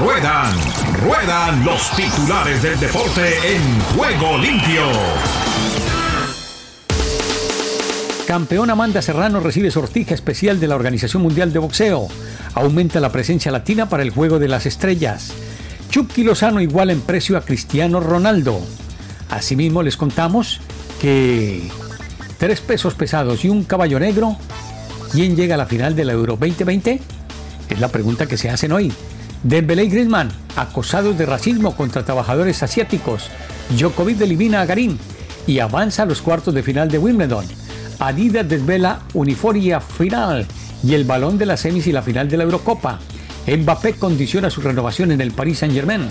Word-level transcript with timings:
Ruedan, 0.00 0.52
ruedan 1.02 1.64
los 1.64 1.90
titulares 1.96 2.62
del 2.62 2.78
deporte 2.78 3.54
en 3.54 3.80
juego 3.96 4.36
limpio. 4.36 4.82
Campeón 8.26 8.68
Amanda 8.68 9.00
Serrano 9.00 9.40
recibe 9.40 9.70
sortija 9.70 10.14
especial 10.14 10.60
de 10.60 10.68
la 10.68 10.74
Organización 10.74 11.22
Mundial 11.22 11.52
de 11.52 11.60
Boxeo. 11.60 12.08
Aumenta 12.54 13.00
la 13.00 13.10
presencia 13.10 13.50
latina 13.50 13.88
para 13.88 14.02
el 14.02 14.10
Juego 14.10 14.38
de 14.38 14.48
las 14.48 14.66
Estrellas. 14.66 15.32
Chucky 15.90 16.24
Lozano 16.24 16.60
iguala 16.60 16.92
en 16.92 17.00
precio 17.00 17.38
a 17.38 17.40
Cristiano 17.40 18.00
Ronaldo. 18.00 18.60
Asimismo 19.30 19.82
les 19.82 19.96
contamos 19.96 20.60
que 21.00 21.62
tres 22.38 22.60
pesos 22.60 22.94
pesados 22.94 23.46
y 23.46 23.48
un 23.48 23.64
caballo 23.64 23.98
negro. 23.98 24.36
¿Quién 25.10 25.36
llega 25.36 25.54
a 25.54 25.58
la 25.58 25.66
final 25.66 25.96
de 25.96 26.04
la 26.04 26.12
Euro 26.12 26.36
2020? 26.36 27.00
Es 27.70 27.80
la 27.80 27.88
pregunta 27.88 28.26
que 28.26 28.36
se 28.36 28.50
hacen 28.50 28.72
hoy. 28.72 28.92
Dembélé 29.42 29.84
y 29.84 29.88
Griezmann, 29.88 30.30
acosados 30.56 31.16
de 31.18 31.26
racismo 31.26 31.76
contra 31.76 32.04
trabajadores 32.04 32.62
asiáticos. 32.62 33.30
Djokovic 33.70 34.20
elimina 34.20 34.60
a 34.60 34.66
Garín 34.66 34.98
y 35.46 35.58
avanza 35.60 36.02
a 36.02 36.06
los 36.06 36.22
cuartos 36.22 36.54
de 36.54 36.62
final 36.62 36.90
de 36.90 36.98
Wimbledon. 36.98 37.46
Adidas 37.98 38.48
desvela 38.48 39.00
uniforia 39.14 39.80
final 39.80 40.46
y 40.82 40.94
el 40.94 41.04
balón 41.04 41.38
de 41.38 41.46
las 41.46 41.60
semis 41.60 41.86
y 41.86 41.92
la 41.92 42.02
final 42.02 42.28
de 42.28 42.36
la 42.36 42.44
Eurocopa. 42.44 42.98
Mbappé 43.46 43.94
condiciona 43.94 44.50
su 44.50 44.60
renovación 44.60 45.12
en 45.12 45.20
el 45.20 45.32
Paris 45.32 45.58
Saint-Germain. 45.58 46.08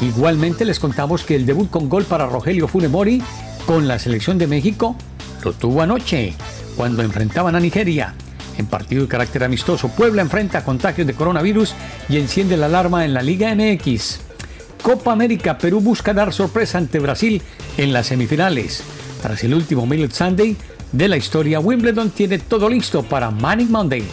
Igualmente 0.00 0.64
les 0.64 0.78
contamos 0.78 1.22
que 1.22 1.36
el 1.36 1.46
debut 1.46 1.70
con 1.70 1.88
gol 1.88 2.04
para 2.04 2.26
Rogelio 2.26 2.68
Funemori 2.68 3.22
con 3.66 3.88
la 3.88 3.98
selección 3.98 4.38
de 4.38 4.46
México 4.46 4.96
lo 5.44 5.52
tuvo 5.52 5.82
anoche, 5.82 6.34
cuando 6.76 7.02
enfrentaban 7.02 7.54
a 7.54 7.60
Nigeria. 7.60 8.14
En 8.58 8.66
partido 8.66 9.02
de 9.02 9.08
carácter 9.08 9.44
amistoso, 9.44 9.88
Puebla 9.88 10.22
enfrenta 10.22 10.64
contagios 10.64 11.06
de 11.06 11.14
coronavirus 11.14 11.74
y 12.08 12.16
enciende 12.16 12.56
la 12.56 12.66
alarma 12.66 13.04
en 13.04 13.14
la 13.14 13.22
Liga 13.22 13.54
MX. 13.54 14.20
Copa 14.82 15.12
América, 15.12 15.58
Perú 15.58 15.80
busca 15.80 16.14
dar 16.14 16.32
sorpresa 16.32 16.78
ante 16.78 16.98
Brasil 16.98 17.42
en 17.76 17.92
las 17.92 18.06
semifinales. 18.06 18.82
Tras 19.20 19.42
el 19.44 19.54
último 19.54 19.86
Millet 19.86 20.12
Sunday 20.12 20.56
de 20.92 21.08
la 21.08 21.16
historia, 21.16 21.60
Wimbledon 21.60 22.10
tiene 22.10 22.38
todo 22.38 22.68
listo 22.68 23.02
para 23.02 23.30
Manic 23.30 23.68
Monday. 23.68 24.04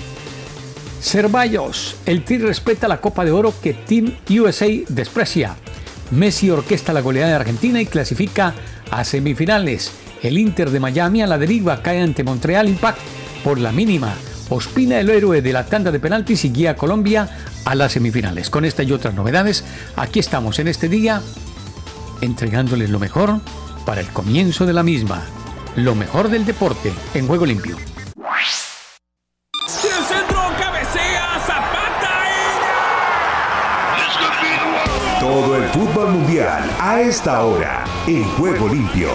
Cervallos, 1.01 1.95
el 2.05 2.23
Tri 2.23 2.37
respeta 2.37 2.87
la 2.87 3.01
Copa 3.01 3.25
de 3.25 3.31
Oro 3.31 3.53
que 3.61 3.73
Team 3.73 4.15
USA 4.29 4.67
desprecia. 4.87 5.55
Messi 6.11 6.49
orquesta 6.49 6.93
la 6.93 7.01
goleada 7.01 7.29
de 7.29 7.35
Argentina 7.35 7.81
y 7.81 7.85
clasifica 7.85 8.53
a 8.89 9.03
semifinales. 9.03 9.91
El 10.21 10.37
Inter 10.37 10.69
de 10.69 10.79
Miami 10.79 11.21
a 11.21 11.27
la 11.27 11.37
deriva 11.37 11.81
cae 11.81 12.01
ante 12.01 12.23
Montreal 12.23 12.69
Impact 12.69 12.99
por 13.43 13.59
la 13.59 13.71
mínima. 13.71 14.15
Ospina, 14.49 14.99
el 14.99 15.09
héroe 15.09 15.41
de 15.41 15.53
la 15.53 15.65
tanda 15.65 15.91
de 15.91 15.99
penaltis, 15.99 16.45
y 16.45 16.51
guía 16.51 16.71
a 16.71 16.75
Colombia 16.75 17.29
a 17.65 17.75
las 17.75 17.93
semifinales. 17.93 18.49
Con 18.49 18.65
esta 18.65 18.83
y 18.83 18.91
otras 18.91 19.13
novedades, 19.13 19.63
aquí 19.95 20.19
estamos 20.19 20.59
en 20.59 20.67
este 20.67 20.89
día 20.89 21.21
entregándoles 22.21 22.89
lo 22.89 22.99
mejor 22.99 23.39
para 23.85 24.01
el 24.01 24.07
comienzo 24.07 24.65
de 24.65 24.73
la 24.73 24.83
misma. 24.83 25.23
Lo 25.75 25.95
mejor 25.95 26.29
del 26.29 26.45
deporte 26.45 26.93
en 27.13 27.27
juego 27.27 27.45
limpio. 27.45 27.77
El 29.83 30.05
centro 30.05 30.39
cabecea 30.59 31.39
Zapata 31.45 32.09
Todo 35.19 35.57
el 35.57 35.63
fútbol 35.69 36.11
mundial 36.11 36.69
a 36.79 37.01
esta 37.01 37.43
hora 37.43 37.83
en 38.07 38.23
juego 38.35 38.67
limpio. 38.67 39.09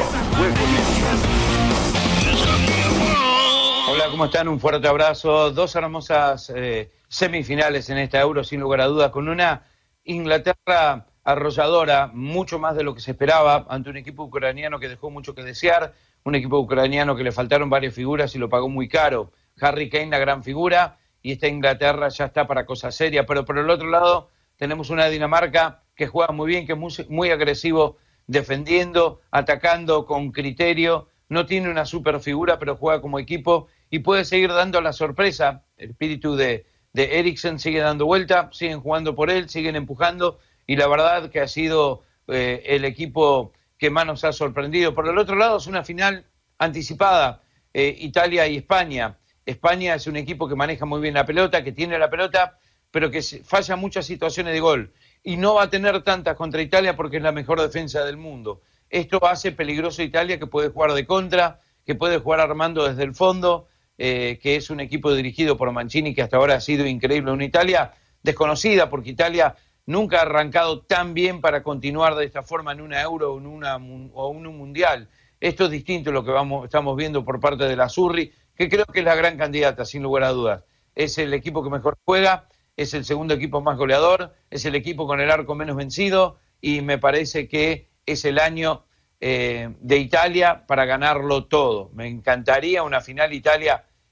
¿Cómo 4.19 4.25
están? 4.25 4.49
Un 4.49 4.59
fuerte 4.59 4.89
abrazo. 4.89 5.53
Dos 5.53 5.77
hermosas 5.77 6.53
eh, 6.53 6.91
semifinales 7.07 7.89
en 7.89 7.99
esta 7.99 8.21
Euro, 8.21 8.43
sin 8.43 8.59
lugar 8.59 8.81
a 8.81 8.87
dudas, 8.87 9.13
con 9.13 9.29
una 9.29 9.63
Inglaterra 10.03 11.07
arrolladora, 11.23 12.11
mucho 12.13 12.59
más 12.59 12.75
de 12.75 12.83
lo 12.83 12.97
que 12.97 13.01
se 13.01 13.13
esperaba, 13.13 13.65
ante 13.69 13.91
un 13.91 13.97
equipo 13.97 14.25
ucraniano 14.25 14.81
que 14.81 14.89
dejó 14.89 15.09
mucho 15.09 15.37
que 15.37 15.45
desear, 15.45 15.95
un 16.25 16.34
equipo 16.34 16.59
ucraniano 16.59 17.15
que 17.15 17.23
le 17.23 17.31
faltaron 17.31 17.71
varias 17.71 17.95
figuras 17.95 18.34
y 18.34 18.39
lo 18.39 18.49
pagó 18.49 18.69
muy 18.69 18.89
caro. 18.89 19.31
Harry 19.61 19.89
Kane, 19.89 20.09
la 20.09 20.19
gran 20.19 20.43
figura, 20.43 20.99
y 21.23 21.31
esta 21.31 21.47
Inglaterra 21.47 22.09
ya 22.09 22.25
está 22.25 22.49
para 22.49 22.67
cosas 22.67 22.97
serias. 22.97 23.25
Pero 23.25 23.45
por 23.45 23.57
el 23.57 23.71
otro 23.71 23.89
lado, 23.89 24.31
tenemos 24.57 24.91
una 24.91 25.09
Dinamarca 25.09 25.84
que 25.95 26.09
juega 26.09 26.33
muy 26.33 26.49
bien, 26.49 26.67
que 26.67 26.73
es 26.73 26.78
muy, 26.78 26.93
muy 27.09 27.31
agresivo 27.31 27.99
defendiendo, 28.27 29.21
atacando 29.31 30.07
con 30.07 30.33
criterio. 30.33 31.07
No 31.28 31.47
tiene 31.47 31.71
una 31.71 31.84
super 31.84 32.19
figura, 32.19 32.59
pero 32.59 32.75
juega 32.75 33.01
como 33.01 33.21
equipo 33.21 33.69
y 33.91 34.00
puede 34.00 34.25
seguir 34.25 34.53
dando 34.53 34.81
la 34.81 34.93
sorpresa. 34.93 35.65
El 35.76 35.91
espíritu 35.91 36.37
de, 36.37 36.66
de 36.93 37.34
sigue 37.59 37.81
dando 37.81 38.06
vuelta, 38.06 38.50
siguen 38.53 38.81
jugando 38.81 39.15
por 39.15 39.31
él, 39.31 39.49
siguen 39.49 39.76
empujando 39.76 40.38
y 40.66 40.76
la 40.76 40.87
verdad 40.87 41.31
que 41.31 41.41
ha 41.41 41.49
sido 41.49 42.03
eh, 42.28 42.62
el 42.66 42.84
equipo 42.84 43.53
que 43.78 43.91
más 43.91 44.06
nos 44.06 44.25
ha 44.25 44.32
sorprendido. 44.32 44.94
Por 44.94 45.09
el 45.09 45.16
otro 45.16 45.37
lado, 45.37 45.56
es 45.56 45.66
una 45.66 45.82
final 45.82 46.25
anticipada, 46.59 47.41
eh, 47.72 47.97
Italia 48.00 48.47
y 48.47 48.56
España. 48.59 49.16
España 49.47 49.94
es 49.94 50.06
un 50.06 50.16
equipo 50.16 50.48
que 50.48 50.54
maneja 50.54 50.84
muy 50.84 51.00
bien 51.00 51.15
la 51.15 51.25
pelota, 51.25 51.65
que 51.65 51.72
tiene 51.72 51.98
la 51.98 52.10
pelota, 52.10 52.59
pero 52.91 53.10
que 53.10 53.22
falla 53.22 53.77
muchas 53.77 54.04
situaciones 54.04 54.53
de 54.53 54.60
gol. 54.60 54.93
Y 55.22 55.37
no 55.37 55.54
va 55.54 55.65
a 55.65 55.71
tener 55.71 56.03
tantas 56.03 56.37
contra 56.37 56.60
Italia 56.60 56.97
porque 56.97 57.16
es 57.16 57.22
la 57.22 57.32
mejor 57.32 57.60
defensa 57.60 58.04
del 58.04 58.19
mundo. 58.19 58.60
Esto 58.91 59.25
hace 59.25 59.53
peligroso 59.53 60.03
a 60.03 60.04
Italia 60.04 60.38
que 60.38 60.47
puede 60.47 60.69
jugar 60.69 60.93
de 60.93 61.06
contra, 61.06 61.60
que 61.87 61.94
puede 61.94 62.19
jugar 62.19 62.41
armando 62.41 62.87
desde 62.87 63.04
el 63.04 63.15
fondo, 63.15 63.69
eh, 63.98 64.38
que 64.41 64.56
es 64.56 64.70
un 64.70 64.81
equipo 64.81 65.12
dirigido 65.12 65.56
por 65.56 65.70
Mancini 65.72 66.14
que 66.14 66.22
hasta 66.22 66.36
ahora 66.36 66.54
ha 66.54 66.60
sido 66.60 66.86
increíble. 66.86 67.32
Una 67.32 67.44
Italia 67.44 67.92
desconocida 68.22 68.88
porque 68.88 69.10
Italia 69.10 69.56
nunca 69.86 70.19
ha 70.19 70.22
arrancado 70.22 70.82
tan 70.82 71.14
bien 71.14 71.41
para 71.41 71.62
continuar 71.62 72.14
de 72.14 72.25
esta 72.25 72.42
forma 72.42 72.72
en 72.72 72.81
una 72.81 73.03
euro 73.03 73.34
o 73.34 73.38
en, 73.38 73.47
una, 73.47 73.76
o 73.76 74.28
un 74.28 74.56
mundial. 74.56 75.09
Esto 75.41 75.64
es 75.64 75.70
distinto 75.70 76.10
a 76.10 76.12
lo 76.12 76.25
que 76.25 76.31
vamos, 76.31 76.64
estamos 76.64 76.97
viendo 76.97 77.25
por 77.25 77.41
parte 77.41 77.64
de 77.64 77.76
la 77.76 77.88
Surri, 77.88 78.32
que 78.54 78.69
creo 78.69 78.84
que 78.86 79.00
es 79.00 79.04
la 79.04 79.14
gran 79.14 79.36
candidata, 79.36 79.84
sin 79.84 80.03
lugar 80.03 80.25
a 80.25 80.30
dudas. 80.30 80.65
Es 80.94 81.19
el 81.19 81.32
equipo 81.32 81.62
que 81.62 81.70
mejor 81.70 81.97
juega, 82.04 82.48
es 82.76 82.94
el 82.94 83.04
segundo 83.04 83.34
equipo 83.34 83.60
más 83.60 83.76
goleador, 83.76 84.34
es 84.50 84.65
el 84.65 84.75
equipo 84.75 85.06
con 85.06 85.20
el 85.20 85.30
arco 85.30 85.54
menos 85.54 85.76
vencido 85.76 86.38
y 86.60 86.82
me 86.82 86.98
parece 86.98 87.48
que 87.48 87.88
es 88.04 88.25
el 88.25 88.38
año 88.38 88.84
eh, 89.20 89.75
de 89.80 89.97
Italia 89.97 90.65
para 90.66 90.84
ganarlo 90.84 91.47
todo. 91.47 91.91
Me 91.94 92.06
encantaría 92.09 92.82
una 92.82 93.00
final 93.00 93.32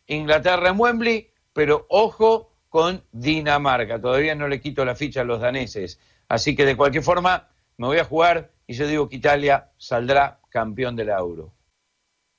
Italia-Inglaterra 0.06 0.68
en 0.70 0.78
Wembley, 0.80 1.30
pero 1.52 1.86
ojo 1.88 2.52
con 2.68 3.02
Dinamarca. 3.12 4.00
Todavía 4.00 4.34
no 4.34 4.48
le 4.48 4.60
quito 4.60 4.84
la 4.84 4.94
ficha 4.94 5.22
a 5.22 5.24
los 5.24 5.40
daneses. 5.40 5.98
Así 6.28 6.54
que 6.56 6.64
de 6.64 6.76
cualquier 6.76 7.02
forma 7.02 7.48
me 7.78 7.86
voy 7.86 7.98
a 7.98 8.04
jugar 8.04 8.50
y 8.66 8.74
yo 8.74 8.86
digo 8.86 9.08
que 9.08 9.16
Italia 9.16 9.68
saldrá 9.78 10.38
campeón 10.50 10.96
de 10.96 11.04
la 11.04 11.18
Euro. 11.18 11.52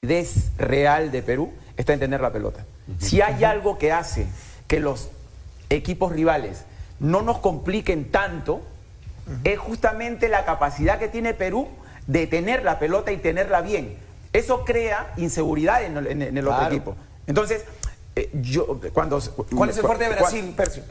Es 0.02 0.52
real 0.58 1.12
de 1.12 1.22
Perú 1.22 1.54
está 1.76 1.94
en 1.94 2.00
tener 2.00 2.22
la 2.22 2.32
pelota. 2.32 2.66
Si 3.00 3.22
hay 3.22 3.44
algo 3.44 3.78
que 3.78 3.92
hace 3.92 4.28
que 4.68 4.80
los 4.80 5.10
equipos 5.70 6.12
rivales 6.12 6.66
no 7.00 7.22
nos 7.22 7.40
compliquen 7.40 8.12
tanto, 8.12 8.62
es 9.44 9.60
justamente 9.60 10.30
la 10.30 10.46
capacidad 10.46 11.00
que 11.00 11.08
tiene 11.10 11.34
Perú 11.34 11.68
de 12.08 12.28
tener 12.28 12.64
la 12.64 12.80
pelota 12.80 13.12
y 13.12 13.18
tenerla 13.18 13.62
bien. 13.62 13.98
Eso 14.34 14.64
crea 14.66 15.14
inseguridad 15.18 15.84
en, 15.84 15.98
el- 15.98 16.08
en 16.22 16.38
el 16.38 16.48
otro 16.48 16.60
Claro. 16.60 16.76
equipo. 16.76 16.96
Entonces, 17.28 17.64
eh, 18.16 18.30
yo 18.42 18.80
cuando 18.94 19.20
¿Cuál 19.56 19.70
es 19.70 19.78
el 19.78 19.84
fuerte 19.84 20.06
de 20.06 20.10
¿cuál- 20.16 20.20
Brasil, 20.20 20.54
Percio? 20.56 20.84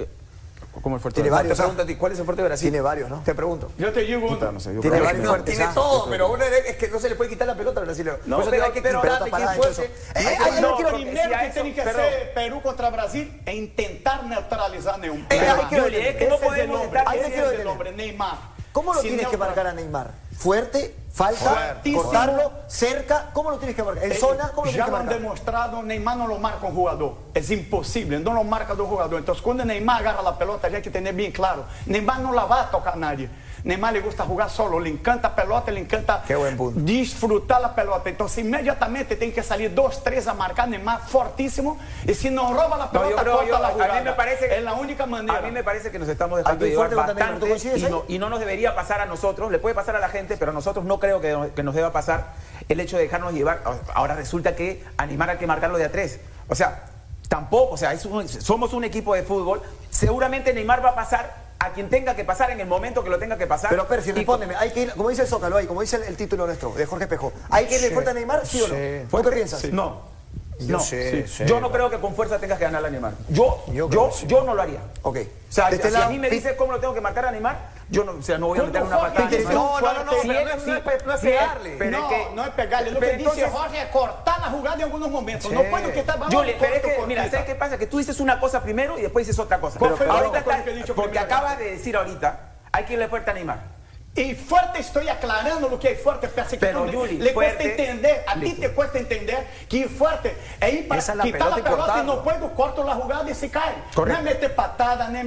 ¿Cómo 0.82 0.96
el 0.96 1.00
fuerte 1.00 1.22
Tiene 1.22 1.30
de 1.30 1.34
varios, 1.34 1.56
Te 1.56 1.62
¿ah? 1.62 1.64
pregunto 1.64 1.82
a 1.82 1.86
ti, 1.86 1.94
¿cuál 1.96 2.12
es 2.12 2.18
el 2.18 2.24
fuerte 2.26 2.42
de 2.42 2.48
Brasil? 2.48 2.66
Tiene 2.70 2.80
varios, 2.82 3.08
¿no? 3.08 3.22
Te 3.24 3.34
pregunto. 3.34 3.72
Yo 3.78 3.90
te 3.94 4.04
uno. 4.14 4.52
no 4.52 4.60
sé, 4.60 4.74
yo 4.74 4.80
Tiene 4.82 4.98
que 4.98 5.02
varios 5.02 5.24
no. 5.24 5.30
fuertes. 5.30 5.56
Tiene 5.56 5.72
todo, 5.72 6.10
pero 6.10 6.30
uno 6.30 6.44
es 6.44 6.76
que 6.76 6.88
no 6.88 7.00
se 7.00 7.08
le 7.08 7.14
puede 7.16 7.30
quitar 7.30 7.46
la 7.46 7.54
pelota 7.56 7.80
al 7.80 7.86
brasileño. 7.86 8.18
No, 8.26 8.44
pero- 8.44 8.62
hay 8.62 8.72
que 8.72 8.82
pero- 8.82 9.00
quitarle 9.00 9.30
hay- 9.32 10.26
hay- 10.26 10.34
hay- 10.36 10.60
lo 10.60 10.76
primero 10.76 11.34
a 11.34 11.40
que 11.40 11.48
tiene 11.48 11.74
que 11.74 11.80
hacer 11.80 12.34
Perú 12.34 12.60
contra 12.60 12.90
Brasil 12.90 13.40
es 13.46 13.54
intentar 13.54 14.24
neutralizar 14.26 14.98
Neymar. 14.98 15.32
Eh, 15.32 15.40
ahí 15.40 15.64
quiero 15.70 15.86
Ese 15.86 16.24
es 16.24 16.28
No 16.28 16.34
el 16.34 16.40
podemos 16.42 16.80
hombre, 16.82 17.90
es 17.90 17.96
Neymar. 17.96 18.36
¿Cómo 18.72 18.92
lo 18.92 19.00
tienes 19.00 19.28
que 19.28 19.36
marcar 19.38 19.66
a 19.68 19.72
Neymar? 19.72 20.10
¿Fuerte? 20.38 20.94
¿Falta? 21.12 21.38
Fuertísimo. 21.50 22.02
¿Cortarlo? 22.02 22.52
¿Cerca? 22.66 23.30
¿Cómo 23.32 23.50
lo 23.50 23.56
tienes 23.56 23.74
que 23.74 23.82
marcar? 23.82 24.04
¿En 24.04 24.12
Eh, 24.12 24.16
zona? 24.16 24.50
¿Cómo 24.54 24.66
lo 24.66 24.70
ya 24.70 24.72
tienes 24.72 24.84
que 24.84 24.90
lo 24.90 24.96
han 24.98 25.06
marcar? 25.06 25.22
demostrado, 25.22 25.82
Neymar 25.82 26.16
no 26.18 26.26
lo 26.26 26.38
marca 26.38 26.66
un 26.66 26.74
jugador. 26.74 27.14
Es 27.32 27.50
imposible, 27.50 28.20
no 28.20 28.34
lo 28.34 28.44
marca 28.44 28.74
dos 28.74 28.86
jugadores. 28.86 29.20
Entonces, 29.20 29.42
cuando 29.42 29.64
Neymar 29.64 30.02
agarra 30.02 30.22
la 30.22 30.36
pelota, 30.36 30.66
hay 30.68 30.82
que 30.82 30.90
tener 30.90 31.14
bien 31.14 31.32
claro. 31.32 31.64
Neymar 31.86 32.20
no 32.20 32.32
la 32.34 32.44
va 32.44 32.62
a 32.64 32.70
tocar 32.70 32.92
a 32.92 32.96
nadie. 32.96 33.30
Neymar 33.66 33.92
le 33.92 34.00
gusta 34.00 34.24
jugar 34.24 34.48
solo, 34.48 34.78
le 34.78 34.88
encanta 34.88 35.34
pelota, 35.34 35.72
le 35.72 35.80
encanta 35.80 36.22
Qué 36.26 36.36
buen 36.36 36.56
punto. 36.56 36.78
disfrutar 36.80 37.60
la 37.60 37.74
pelota. 37.74 38.08
Entonces, 38.08 38.38
inmediatamente 38.44 39.16
tem 39.16 39.32
que 39.32 39.42
salir 39.42 39.74
dos, 39.74 40.04
tres 40.04 40.28
a 40.28 40.34
marcar 40.34 40.68
Neymar 40.68 41.00
fortísimo. 41.08 41.76
Y 42.06 42.14
si 42.14 42.30
no 42.30 42.54
roba 42.54 42.76
la 42.78 42.84
No, 42.86 42.90
pelota, 42.92 43.10
yo 43.10 43.16
creo, 43.16 43.32
corta 43.34 43.46
yo- 43.48 43.58
la 43.58 43.66
a 43.66 43.70
mí 43.70 43.74
jugada. 43.74 44.00
me 44.02 44.12
parece 44.12 44.56
Es 44.56 44.62
la 44.62 44.74
única 44.74 45.04
manera. 45.06 45.38
A 45.38 45.42
mí 45.42 45.50
me 45.50 45.64
parece 45.64 45.90
que 45.90 45.98
nos 45.98 46.08
estamos 46.08 46.38
dejando 46.38 46.64
llevar 46.64 46.88
fuerte 46.90 46.94
contra 46.94 47.14
Neymar, 47.14 47.40
¿tú 47.40 47.48
bastante 47.52 47.78
y 47.78 47.90
no, 47.90 48.04
y 48.06 48.18
no 48.20 48.30
nos 48.30 48.38
debería 48.38 48.74
pasar 48.76 49.00
a 49.00 49.06
nosotros, 49.06 49.50
le 49.50 49.58
puede 49.58 49.74
pasar 49.74 49.96
a 49.96 49.98
la 49.98 50.10
gente, 50.10 50.36
pero 50.36 50.52
a 50.52 50.54
nosotros 50.54 50.84
no 50.84 51.00
creo 51.00 51.20
que, 51.20 51.50
que 51.56 51.62
nos 51.64 51.74
deba 51.74 51.92
pasar 51.92 52.34
el 52.68 52.78
hecho 52.78 52.96
de 52.96 53.02
dejarnos 53.02 53.32
llevar. 53.34 53.62
Ahora 53.94 54.14
resulta 54.14 54.54
que 54.54 54.84
animar 54.96 55.28
hay 55.30 55.38
que 55.38 55.46
marcarlo 55.48 55.76
de 55.76 55.86
a 55.86 55.90
tres. 55.90 56.20
O 56.48 56.54
sea, 56.54 56.84
tampoco, 57.28 57.74
o 57.74 57.76
sea, 57.76 57.92
es 57.92 58.06
un- 58.06 58.28
somos 58.28 58.72
un 58.74 58.84
equipo 58.84 59.12
de 59.14 59.24
fútbol, 59.24 59.60
seguramente 59.90 60.52
Neymar 60.54 60.84
va 60.84 60.90
a 60.90 60.94
pasar 60.94 61.45
a 61.66 61.72
quien 61.72 61.88
tenga 61.88 62.14
que 62.14 62.24
pasar 62.24 62.50
en 62.50 62.60
el 62.60 62.66
momento 62.66 63.02
que 63.04 63.10
lo 63.10 63.18
tenga 63.18 63.36
que 63.36 63.46
pasar. 63.46 63.70
Pero 63.70 63.86
Percy, 63.86 64.12
respóndeme, 64.12 64.56
hay 64.56 64.70
que 64.70 64.82
ir, 64.82 64.92
como 64.92 65.08
dice 65.08 65.22
el 65.22 65.28
Zócalo 65.28 65.56
ahí, 65.56 65.66
como 65.66 65.80
dice 65.80 65.96
el, 65.96 66.04
el 66.04 66.16
título 66.16 66.46
nuestro, 66.46 66.72
de 66.72 66.86
Jorge 66.86 67.04
Espejo, 67.04 67.32
¿hay 67.50 67.66
que 67.66 67.76
irle 67.76 67.90
fuerte 67.90 68.10
a 68.10 68.14
Neymar, 68.14 68.46
sí 68.46 68.62
o 68.62 68.68
no? 68.68 68.74
¿Vos 69.10 69.22
qué 69.22 69.30
piensas? 69.32 69.64
No. 69.72 70.15
Yo 70.58 70.72
no. 70.78 70.80
sé, 70.80 71.26
sé. 71.28 71.44
Yo 71.46 71.60
no 71.60 71.70
creo 71.70 71.90
que 71.90 71.98
con 71.98 72.14
fuerza 72.14 72.38
tengas 72.38 72.56
que 72.58 72.64
ganar 72.64 72.84
a 72.84 72.88
Neymar. 72.88 73.12
Yo, 73.28 73.62
Yo 73.68 73.72
yo, 73.74 73.88
creo 73.88 74.10
yo, 74.10 74.10
que 74.10 74.16
sí. 74.40 74.46
no 74.46 74.54
lo 74.54 74.62
haría. 74.62 74.80
Ok. 75.02 75.18
O 75.18 75.52
sea, 75.52 75.68
este 75.68 75.88
si 75.88 75.92
lado, 75.92 76.06
a 76.06 76.08
mí 76.08 76.18
me 76.18 76.30
dices 76.30 76.54
cómo 76.56 76.72
lo 76.72 76.80
tengo 76.80 76.94
que 76.94 77.00
marcar 77.02 77.26
a 77.26 77.30
Neymar, 77.30 77.56
yo 77.90 78.04
no, 78.04 78.12
o 78.12 78.22
sea, 78.22 78.38
no 78.38 78.48
voy 78.48 78.58
a 78.58 78.62
meter 78.62 78.82
una 78.82 78.98
patada. 78.98 79.28
dice 79.28 79.44
No, 79.52 79.80
no, 79.80 79.80
no, 79.80 79.80
no, 79.80 79.82
pero 79.82 80.04
no 80.04 80.12
es- 80.12 80.24
no 80.24 80.32
es 80.32 81.06
no 81.06 81.12
es 81.14 81.20
Sí, 81.20 81.26
pegarle. 81.26 81.76
Pero 81.78 81.90
No, 82.00 82.10
es 82.10 82.32
no 82.34 82.42
es 82.44 82.50
pegarle. 82.50 82.90
Lo 82.90 82.98
pero 83.00 83.12
que 83.12 83.18
dice 83.18 83.30
entonces- 83.30 83.58
Jorge 83.60 83.82
es 83.82 83.88
cortar 83.88 84.40
la 84.40 84.46
jugada 84.46 84.76
en 84.76 84.82
algunos 84.84 85.10
momentos. 85.10 85.48
Sí. 85.50 85.54
No 85.54 85.62
puedo 85.64 85.92
quitar 85.92 86.18
balón 86.18 86.34
Julie, 86.34 86.56
pero 86.58 86.74
es 86.74 86.82
que, 86.82 87.06
mira. 87.06 87.30
¿sabes 87.30 87.46
qué 87.46 87.54
pasa? 87.54 87.76
Que 87.78 87.86
tú 87.86 87.98
dices 87.98 88.18
una 88.20 88.40
cosa 88.40 88.62
primero 88.62 88.98
y 88.98 89.02
después 89.02 89.26
dices 89.26 89.38
otra 89.38 89.60
cosa. 89.60 89.78
¿Cuál 89.78 89.96
fue 89.96 90.06
el 90.06 90.12
ahorita 90.12 90.38
está- 90.38 90.64
que 90.64 90.70
porque 90.94 91.10
primero? 91.10 91.20
acaba 91.20 91.56
de 91.56 91.70
decir 91.72 91.96
ahorita, 91.96 92.40
hay 92.72 92.84
que 92.84 92.94
irle 92.94 93.08
fuerte 93.08 93.30
a 93.30 93.34
Neymar. 93.34 93.75
Y 94.16 94.34
fuerte 94.34 94.78
estoy 94.80 95.08
aclarando 95.08 95.68
lo 95.68 95.78
que 95.78 95.92
es 95.92 96.02
fuerte, 96.02 96.28
parece 96.28 96.56
que 96.56 96.64
Pero, 96.66 96.80
no 96.80 96.86
le- 96.86 96.92
Yuli, 96.92 97.18
le 97.18 97.32
fuerte- 97.34 97.54
cuesta 97.56 97.62
entender, 97.82 98.24
a 98.26 98.40
ti 98.40 98.52
te 98.54 98.70
cuesta 98.70 98.98
entender 98.98 99.46
que 99.68 99.88
fuerte 99.88 100.34
es 100.58 100.72
ir 100.72 100.88
para 100.88 101.00
la 101.14 101.22
quitar 101.24 101.50
la 101.50 101.56
pelota 101.56 101.60
y 101.60 101.62
pelota 101.62 102.02
y 102.02 102.06
no 102.06 102.22
puedo, 102.22 102.54
corto 102.54 102.82
la 102.82 102.94
jugada 102.94 103.30
y 103.30 103.34
se 103.34 103.50
cae. 103.50 103.74
Correcto. 103.94 104.22
No 104.22 104.28
es 104.28 104.34
meter 104.34 104.54
patada, 104.54 105.08
no 105.10 105.18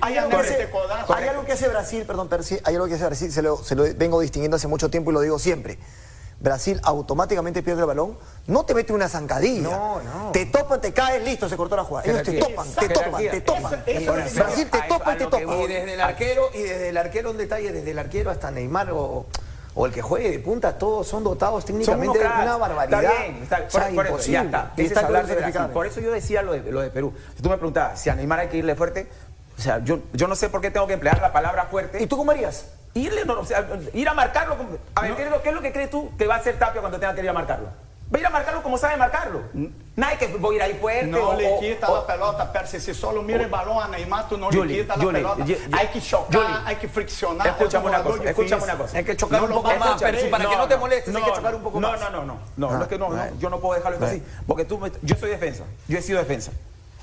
Hay 0.00 0.14
carretilla, 0.14 0.22
no 0.22 0.70
codazo. 0.72 1.14
hay 1.14 1.28
algo 1.28 1.44
que 1.44 1.52
hace 1.52 1.68
Brasil, 1.68 2.04
perdón 2.04 2.28
Percy, 2.28 2.58
hay 2.64 2.74
algo 2.74 2.88
que 2.88 2.94
hace 2.94 3.06
Brasil, 3.06 3.30
se 3.32 3.42
lo, 3.42 3.62
se 3.62 3.76
lo 3.76 3.84
vengo 3.94 4.20
distinguiendo 4.20 4.56
hace 4.56 4.66
mucho 4.66 4.90
tiempo 4.90 5.10
y 5.12 5.14
lo 5.14 5.20
digo 5.20 5.38
siempre. 5.38 5.78
Brasil 6.38 6.80
automáticamente 6.84 7.62
pierde 7.62 7.80
el 7.80 7.86
balón, 7.86 8.16
no 8.46 8.64
te 8.64 8.74
mete 8.74 8.92
una 8.92 9.08
zancadilla. 9.08 9.62
No, 9.62 10.02
no. 10.02 10.32
Te 10.32 10.46
topan, 10.46 10.80
te 10.80 10.92
caes, 10.92 11.24
listo, 11.24 11.48
se 11.48 11.56
cortó 11.56 11.76
la 11.76 11.84
jugada. 11.84 12.10
Ellos 12.10 12.22
te 12.22 12.34
topan, 12.34 12.68
te 12.68 12.88
topan, 12.88 13.22
te 13.22 13.40
topan. 13.40 13.82
Brasil 14.34 14.68
te 14.70 14.82
topa 14.82 15.14
y 15.14 15.18
te 15.18 15.24
topa. 15.24 15.44
voy, 15.44 15.66
desde 15.66 15.94
el 15.94 16.00
arquero 16.00 16.50
y 16.54 16.62
desde 16.62 16.88
el 16.90 16.96
arquero 16.96 17.30
un 17.30 17.38
detalle, 17.38 17.72
desde 17.72 17.90
el 17.90 17.98
arquero 17.98 18.30
hasta 18.30 18.50
Neymar 18.50 18.90
o, 18.92 19.24
o 19.74 19.86
el 19.86 19.92
que 19.92 20.02
juegue 20.02 20.30
de 20.30 20.38
punta, 20.38 20.76
todos 20.78 21.08
son 21.08 21.24
dotados 21.24 21.64
técnicamente 21.64 22.18
de 22.18 22.26
una 22.26 22.56
barbaridad. 22.58 23.02
Está 23.02 23.22
bien, 23.22 23.42
está, 23.42 23.64
O 23.66 23.70
sea, 23.70 23.88
por, 23.88 23.94
por 23.94 24.06
eso, 24.06 24.30
ya 24.30 24.42
imposible. 24.42 24.44
está. 24.44 24.72
Y 24.76 24.82
está 24.82 25.00
es 25.00 25.06
hablar 25.06 25.26
de 25.26 25.34
Brasil. 25.36 25.60
Por 25.72 25.86
eso 25.86 26.00
yo 26.00 26.12
decía 26.12 26.42
lo 26.42 26.52
de, 26.52 26.70
lo 26.70 26.80
de 26.82 26.90
Perú. 26.90 27.14
Si 27.34 27.42
tú 27.42 27.48
me 27.48 27.56
preguntabas 27.56 27.98
si 28.00 28.10
a 28.10 28.14
Neymar 28.14 28.40
hay 28.40 28.48
que 28.48 28.58
irle 28.58 28.74
fuerte, 28.74 29.08
o 29.58 29.60
sea, 29.60 29.78
yo, 29.78 30.00
yo 30.12 30.28
no 30.28 30.36
sé 30.36 30.50
por 30.50 30.60
qué 30.60 30.70
tengo 30.70 30.86
que 30.86 30.92
emplear 30.92 31.20
la 31.20 31.32
palabra 31.32 31.64
fuerte. 31.66 32.02
¿Y 32.02 32.06
tú 32.06 32.16
cómo 32.18 32.30
harías? 32.30 32.66
Irle, 32.96 33.24
no, 33.26 33.40
o 33.40 33.44
sea, 33.44 33.66
ir 33.92 34.08
a 34.08 34.14
marcarlo. 34.14 34.56
como- 34.56 34.78
A 34.94 35.02
ver, 35.02 35.14
¿qué, 35.16 35.24
es 35.24 35.30
lo, 35.30 35.42
qué 35.42 35.48
es 35.50 35.54
lo 35.54 35.60
que 35.62 35.72
crees 35.72 35.90
tú 35.90 36.10
que 36.16 36.26
va 36.26 36.36
a 36.36 36.38
hacer 36.38 36.58
Tapia 36.58 36.80
cuando 36.80 36.98
tenga 36.98 37.14
que 37.14 37.20
ir 37.22 37.28
a 37.28 37.32
marcarlo? 37.34 37.66
Va 38.12 38.18
a 38.18 38.20
ir 38.20 38.26
a 38.26 38.30
marcarlo 38.30 38.62
como 38.62 38.78
sabe 38.78 38.96
marcarlo. 38.96 39.40
Nadie 39.96 40.16
que 40.18 40.26
voy 40.38 40.54
a 40.54 40.56
ir 40.58 40.62
ahí 40.62 40.78
fuerte. 40.80 41.06
No 41.08 41.30
o- 41.30 41.34
le 41.34 41.58
quita 41.58 41.88
o- 41.90 41.96
la 41.96 42.06
pelota, 42.06 42.52
Percy. 42.52 42.80
Si 42.80 42.94
solo 42.94 43.20
mira 43.22 43.42
el 43.42 43.50
balón 43.50 43.82
a 43.82 43.88
Neymar, 43.88 44.28
tú 44.28 44.38
no 44.38 44.48
le 44.50 44.74
quitas 44.78 44.96
la 44.96 45.12
pelota. 45.12 45.44
Hay 45.72 45.88
que 45.88 46.00
chocar, 46.00 46.62
hay 46.64 46.76
que 46.76 46.88
friccionar. 46.88 47.46
Escúchame 47.48 47.84
Es 47.84 47.90
un 47.90 47.94
una 47.94 48.02
cosa, 48.04 48.22
escúchame 48.24 48.46
difícil. 48.46 48.64
una 48.64 48.78
cosa. 48.78 48.96
Hay 48.98 49.04
que 49.04 49.16
chocar 49.16 49.42
un 49.42 49.48
poco 49.50 49.74
más, 49.74 50.00
Percy, 50.02 50.28
para 50.28 50.48
que 50.48 50.56
no 50.56 50.68
te 50.68 50.76
molestes, 50.76 51.14
hay 51.14 51.22
que 51.22 51.32
chocar 51.32 51.54
un 51.54 51.62
poco 51.62 51.80
más. 51.80 52.00
No, 52.00 52.10
no, 52.10 52.24
no, 52.24 52.38
no, 52.56 52.70
no, 52.76 52.82
es 52.82 52.88
que 52.88 52.98
no, 52.98 53.08
no, 53.10 53.36
yo 53.38 53.50
no 53.50 53.58
puedo 53.60 53.74
dejarlo 53.74 54.06
así, 54.06 54.22
porque 54.46 54.64
tú, 54.64 54.78
me- 54.78 54.92
yo 55.02 55.16
soy 55.16 55.30
defensa, 55.30 55.64
yo 55.88 55.98
he 55.98 56.02
sido 56.02 56.18
defensa. 56.18 56.52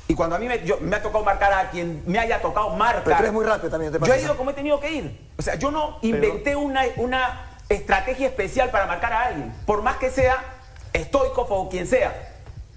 Y 0.08 0.16
cuando 0.16 0.36
a 0.36 0.40
mí 0.40 0.48
me, 0.48 0.64
yo- 0.66 0.78
me 0.82 0.96
ha 0.96 1.02
tocado 1.02 1.24
marcar 1.24 1.54
a 1.54 1.70
quien 1.70 2.04
me 2.06 2.20
haya 2.20 2.42
tocado 2.42 2.70
marcar. 2.72 3.04
Pero 3.04 3.16
tú 3.16 3.22
eres 3.24 3.34
muy 3.34 3.46
rápido 3.46 3.70
también, 3.70 3.92
¿te 3.92 4.00
Yo 4.00 4.14
he 4.14 4.22
ido 4.22 4.36
como 4.38 4.52
he 4.52 4.54
tenido 4.54 4.80
que 4.80 4.92
ir. 4.92 5.30
O 5.38 5.42
sea, 5.42 5.56
yo 5.56 5.72
no 5.72 6.00
inventé 6.02 6.56
una, 6.56 6.84
una 6.98 7.58
estrategia 7.70 8.28
especial 8.28 8.70
para 8.70 8.86
marcar 8.86 9.14
a 9.14 9.22
alguien. 9.26 9.54
Por 9.66 9.82
más 9.82 9.98
que 9.98 10.12
sea 10.12 10.38
estoico 10.92 11.42
o 11.42 11.70
quien 11.70 11.88
sea. 11.88 12.30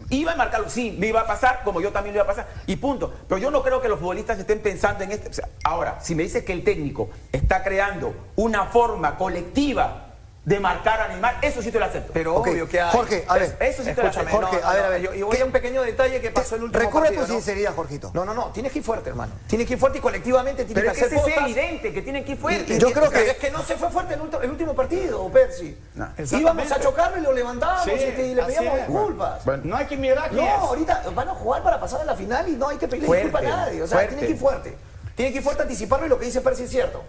Iba 0.08 0.32
a 0.32 0.36
marcarlo, 0.36 0.70
sí, 0.70 0.94
me 0.98 1.08
iba 1.08 1.22
a 1.22 1.26
pasar, 1.26 1.62
como 1.64 1.80
yo 1.80 1.90
también 1.90 2.14
lo 2.14 2.22
iba 2.22 2.24
a 2.24 2.28
pasar, 2.28 2.46
y 2.66 2.76
punto. 2.76 3.12
Pero 3.28 3.38
yo 3.38 3.50
no 3.50 3.62
creo 3.62 3.80
que 3.80 3.88
los 3.88 3.98
futbolistas 3.98 4.38
estén 4.38 4.60
pensando 4.60 5.02
en 5.02 5.10
o 5.10 5.32
sea, 5.32 5.48
ahora, 5.64 5.98
si 6.00 6.14
me 6.14 6.22
dices 6.22 6.44
que 6.44 6.52
el 6.52 6.62
técnico 6.62 7.10
está 7.32 7.64
creando 7.64 8.14
una 8.36 8.66
forma 8.66 9.16
colectiva 9.16 10.05
de 10.46 10.60
marcar 10.60 11.00
a 11.00 11.08
Neymar, 11.08 11.38
eso 11.42 11.60
sí 11.60 11.72
te 11.72 11.78
lo 11.80 11.86
acepto. 11.86 12.12
Pero 12.12 12.36
obvio 12.36 12.68
que 12.68 12.80
hay. 12.80 12.92
Jorge, 12.92 13.24
a 13.26 13.34
ver, 13.34 13.56
eso 13.58 13.82
sí 13.82 13.92
te 13.92 14.00
lo 14.00 14.08
acepto. 14.08 14.30
Jorge, 14.30 14.56
no, 14.56 14.62
no, 14.62 14.68
a 14.68 14.74
ver, 14.74 14.84
a 14.84 14.88
ver, 14.90 15.00
yo- 15.02 15.12
Y 15.12 15.22
voy 15.22 15.36
¿qué- 15.36 15.42
a 15.42 15.44
un 15.44 15.50
pequeño 15.50 15.82
detalle 15.82 16.20
que 16.20 16.30
pasó 16.30 16.54
en 16.54 16.60
el 16.60 16.64
último 16.66 16.84
Recurre 16.84 17.08
a 17.08 17.10
tu 17.10 17.16
partido, 17.16 17.26
¿no? 17.26 17.40
sinceridad, 17.42 17.74
Jorgito. 17.74 18.10
No, 18.14 18.24
no, 18.24 18.32
no, 18.32 18.52
tienes 18.52 18.70
que 18.70 18.78
ir 18.78 18.84
fuerte, 18.84 19.10
hermano. 19.10 19.32
Tienes 19.48 19.66
que 19.66 19.72
ir 19.72 19.78
fuerte 19.80 19.98
y 19.98 20.00
colectivamente 20.00 20.64
tienes 20.64 20.82
Pero 20.84 20.94
que 20.94 21.00
es 21.00 21.08
que 21.08 21.16
hacer 21.18 21.32
es 21.32 21.38
evidente 21.42 21.92
que 21.92 22.00
tienen 22.02 22.24
que 22.24 22.30
ir 22.32 22.38
fuerte. 22.38 22.74
Y- 22.74 22.76
y- 22.76 22.78
Yo 22.78 22.92
creo 22.92 23.10
que- 23.10 23.28
es 23.30 23.36
que 23.38 23.50
no 23.50 23.60
se 23.64 23.74
fue 23.76 23.90
fuerte 23.90 24.14
el, 24.14 24.20
ulti- 24.20 24.40
el 24.40 24.50
último 24.50 24.72
partido, 24.76 25.28
Percy. 25.32 25.76
No, 25.96 26.08
Íbamos 26.38 26.70
a 26.70 26.80
chocarlo 26.80 27.18
y 27.18 27.22
lo 27.22 27.32
levantamos 27.32 27.82
Sí, 27.82 27.90
y, 27.90 27.96
te- 28.12 28.26
y 28.28 28.34
le 28.36 28.42
pedíamos 28.44 28.76
disculpas. 28.78 29.46
No 29.64 29.76
hay 29.76 29.86
que 29.86 29.96
mirar 29.96 30.32
No, 30.32 30.42
es. 30.44 30.48
ahorita 30.60 31.02
van 31.12 31.28
a 31.28 31.34
jugar 31.34 31.64
para 31.64 31.80
pasar 31.80 32.02
a 32.02 32.04
la 32.04 32.14
final 32.14 32.48
y 32.48 32.52
no 32.52 32.68
hay 32.68 32.76
que 32.78 32.86
pedirle 32.86 33.12
disculpas 33.16 33.44
a 33.44 33.48
nadie. 33.48 33.82
O 33.82 33.86
sea, 33.88 34.06
tiene 34.06 34.22
que 34.24 34.30
ir 34.30 34.38
fuerte. 34.38 34.76
Tiene 35.16 35.32
que 35.32 35.38
ir 35.38 35.42
fuerte, 35.42 35.62
anticiparlo 35.62 36.06
y 36.06 36.08
lo 36.08 36.20
que 36.20 36.26
dice 36.26 36.40
Percy 36.40 36.62
es 36.62 36.70
cierto. 36.70 37.02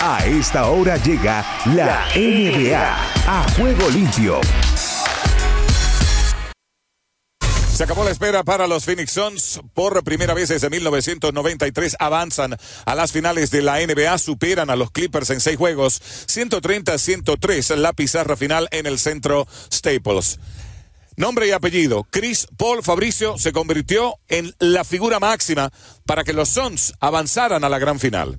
A 0.00 0.24
esta 0.24 0.66
hora 0.66 0.96
llega 0.98 1.44
la 1.66 2.06
NBA 2.14 2.96
a 3.26 3.46
juego 3.56 3.88
limpio. 3.90 4.40
Se 7.76 7.84
acabó 7.84 8.04
la 8.04 8.10
espera 8.10 8.42
para 8.42 8.66
los 8.66 8.86
Phoenix 8.86 9.12
Suns. 9.12 9.60
Por 9.74 10.02
primera 10.02 10.32
vez 10.32 10.48
desde 10.48 10.70
1993 10.70 11.96
avanzan 11.98 12.56
a 12.86 12.94
las 12.94 13.12
finales 13.12 13.50
de 13.50 13.60
la 13.60 13.84
NBA, 13.86 14.16
superan 14.16 14.70
a 14.70 14.76
los 14.76 14.90
Clippers 14.90 15.28
en 15.28 15.40
seis 15.40 15.58
juegos, 15.58 16.00
130-103 16.00 17.76
la 17.76 17.92
pizarra 17.92 18.34
final 18.34 18.66
en 18.70 18.86
el 18.86 18.98
centro 18.98 19.46
Staples. 19.70 20.38
Nombre 21.16 21.48
y 21.48 21.52
apellido, 21.52 22.06
Chris 22.10 22.46
Paul 22.58 22.82
Fabricio 22.82 23.38
se 23.38 23.52
convirtió 23.52 24.16
en 24.28 24.54
la 24.58 24.84
figura 24.84 25.18
máxima 25.18 25.72
para 26.04 26.24
que 26.24 26.34
los 26.34 26.50
Suns 26.50 26.92
avanzaran 27.00 27.64
a 27.64 27.70
la 27.70 27.78
gran 27.78 27.98
final. 27.98 28.38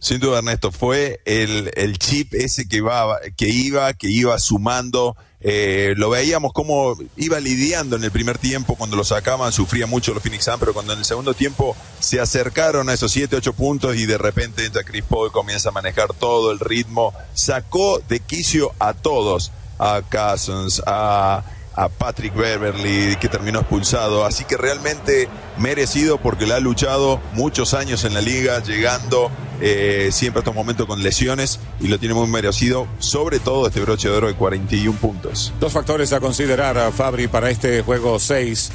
Sin 0.00 0.18
duda, 0.18 0.38
Ernesto, 0.38 0.72
fue 0.72 1.20
el, 1.26 1.98
chip 1.98 2.34
ese 2.34 2.66
que, 2.66 2.78
iba, 2.78 3.20
que 3.36 3.48
iba, 3.48 3.92
que 3.92 4.08
iba 4.10 4.36
sumando. 4.38 5.14
eh, 5.40 5.94
lo 5.96 6.10
veíamos 6.10 6.52
como 6.52 6.96
iba 7.16 7.38
lidiando 7.38 7.96
en 7.96 8.04
el 8.04 8.10
primer 8.10 8.38
tiempo, 8.38 8.74
cuando 8.76 8.96
lo 8.96 9.04
sacaban, 9.04 9.52
sufría 9.52 9.86
mucho 9.86 10.12
los 10.12 10.22
Phoenix 10.22 10.44
Suns, 10.44 10.58
pero 10.58 10.72
cuando 10.72 10.94
en 10.94 10.98
el 10.98 11.04
segundo 11.04 11.34
tiempo 11.34 11.76
se 12.00 12.18
acercaron 12.18 12.88
a 12.88 12.94
esos 12.94 13.12
7, 13.12 13.36
8 13.36 13.52
puntos 13.52 13.94
y 13.96 14.06
de 14.06 14.18
repente 14.18 14.64
entra 14.64 14.82
Chris 14.82 15.04
Paul, 15.04 15.30
comienza 15.30 15.68
a 15.68 15.72
manejar 15.72 16.12
todo 16.14 16.50
el 16.50 16.58
ritmo, 16.58 17.14
sacó 17.34 18.00
de 18.00 18.20
quicio 18.20 18.72
a 18.78 18.94
todos, 18.94 19.52
a 19.80 20.02
Cousins, 20.02 20.82
a, 20.86 21.42
a 21.74 21.88
Patrick 21.88 22.34
Beverly, 22.34 23.16
que 23.16 23.28
terminó 23.28 23.60
expulsado. 23.60 24.26
Así 24.26 24.44
que 24.44 24.58
realmente 24.58 25.28
merecido 25.56 26.18
porque 26.18 26.46
le 26.46 26.54
ha 26.54 26.60
luchado 26.60 27.18
muchos 27.32 27.72
años 27.72 28.04
en 28.04 28.12
la 28.12 28.20
liga, 28.20 28.62
llegando 28.62 29.30
eh, 29.62 30.10
siempre 30.12 30.38
a 30.38 30.42
estos 30.42 30.54
momentos 30.54 30.86
con 30.86 31.02
lesiones 31.02 31.58
y 31.80 31.88
lo 31.88 31.98
tiene 31.98 32.14
muy 32.14 32.28
merecido, 32.28 32.86
sobre 32.98 33.40
todo 33.40 33.66
este 33.66 33.80
broche 33.80 34.10
de 34.10 34.16
oro 34.16 34.26
de 34.28 34.34
41 34.34 34.98
puntos. 34.98 35.52
Dos 35.58 35.72
factores 35.72 36.12
a 36.12 36.20
considerar, 36.20 36.92
Fabri, 36.92 37.28
para 37.28 37.50
este 37.50 37.82
juego 37.82 38.18
6. 38.18 38.70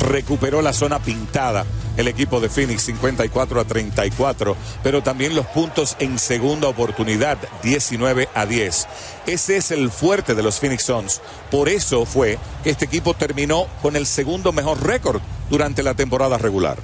Recuperó 0.00 0.62
la 0.62 0.72
zona 0.72 0.98
pintada 0.98 1.64
el 1.96 2.08
equipo 2.08 2.40
de 2.40 2.48
Phoenix 2.48 2.82
54 2.82 3.60
a 3.60 3.64
34, 3.64 4.56
pero 4.82 5.02
también 5.02 5.34
los 5.34 5.46
puntos 5.46 5.96
en 5.98 6.18
segunda 6.18 6.68
oportunidad 6.68 7.38
19 7.62 8.28
a 8.34 8.46
10. 8.46 8.88
Ese 9.26 9.56
es 9.56 9.70
el 9.70 9.90
fuerte 9.90 10.34
de 10.34 10.42
los 10.42 10.58
Phoenix 10.58 10.84
Suns. 10.84 11.20
Por 11.50 11.68
eso 11.68 12.06
fue 12.06 12.38
que 12.64 12.70
este 12.70 12.86
equipo 12.86 13.14
terminó 13.14 13.66
con 13.82 13.96
el 13.96 14.06
segundo 14.06 14.52
mejor 14.52 14.82
récord 14.84 15.20
durante 15.50 15.82
la 15.82 15.94
temporada 15.94 16.38
regular. 16.38 16.78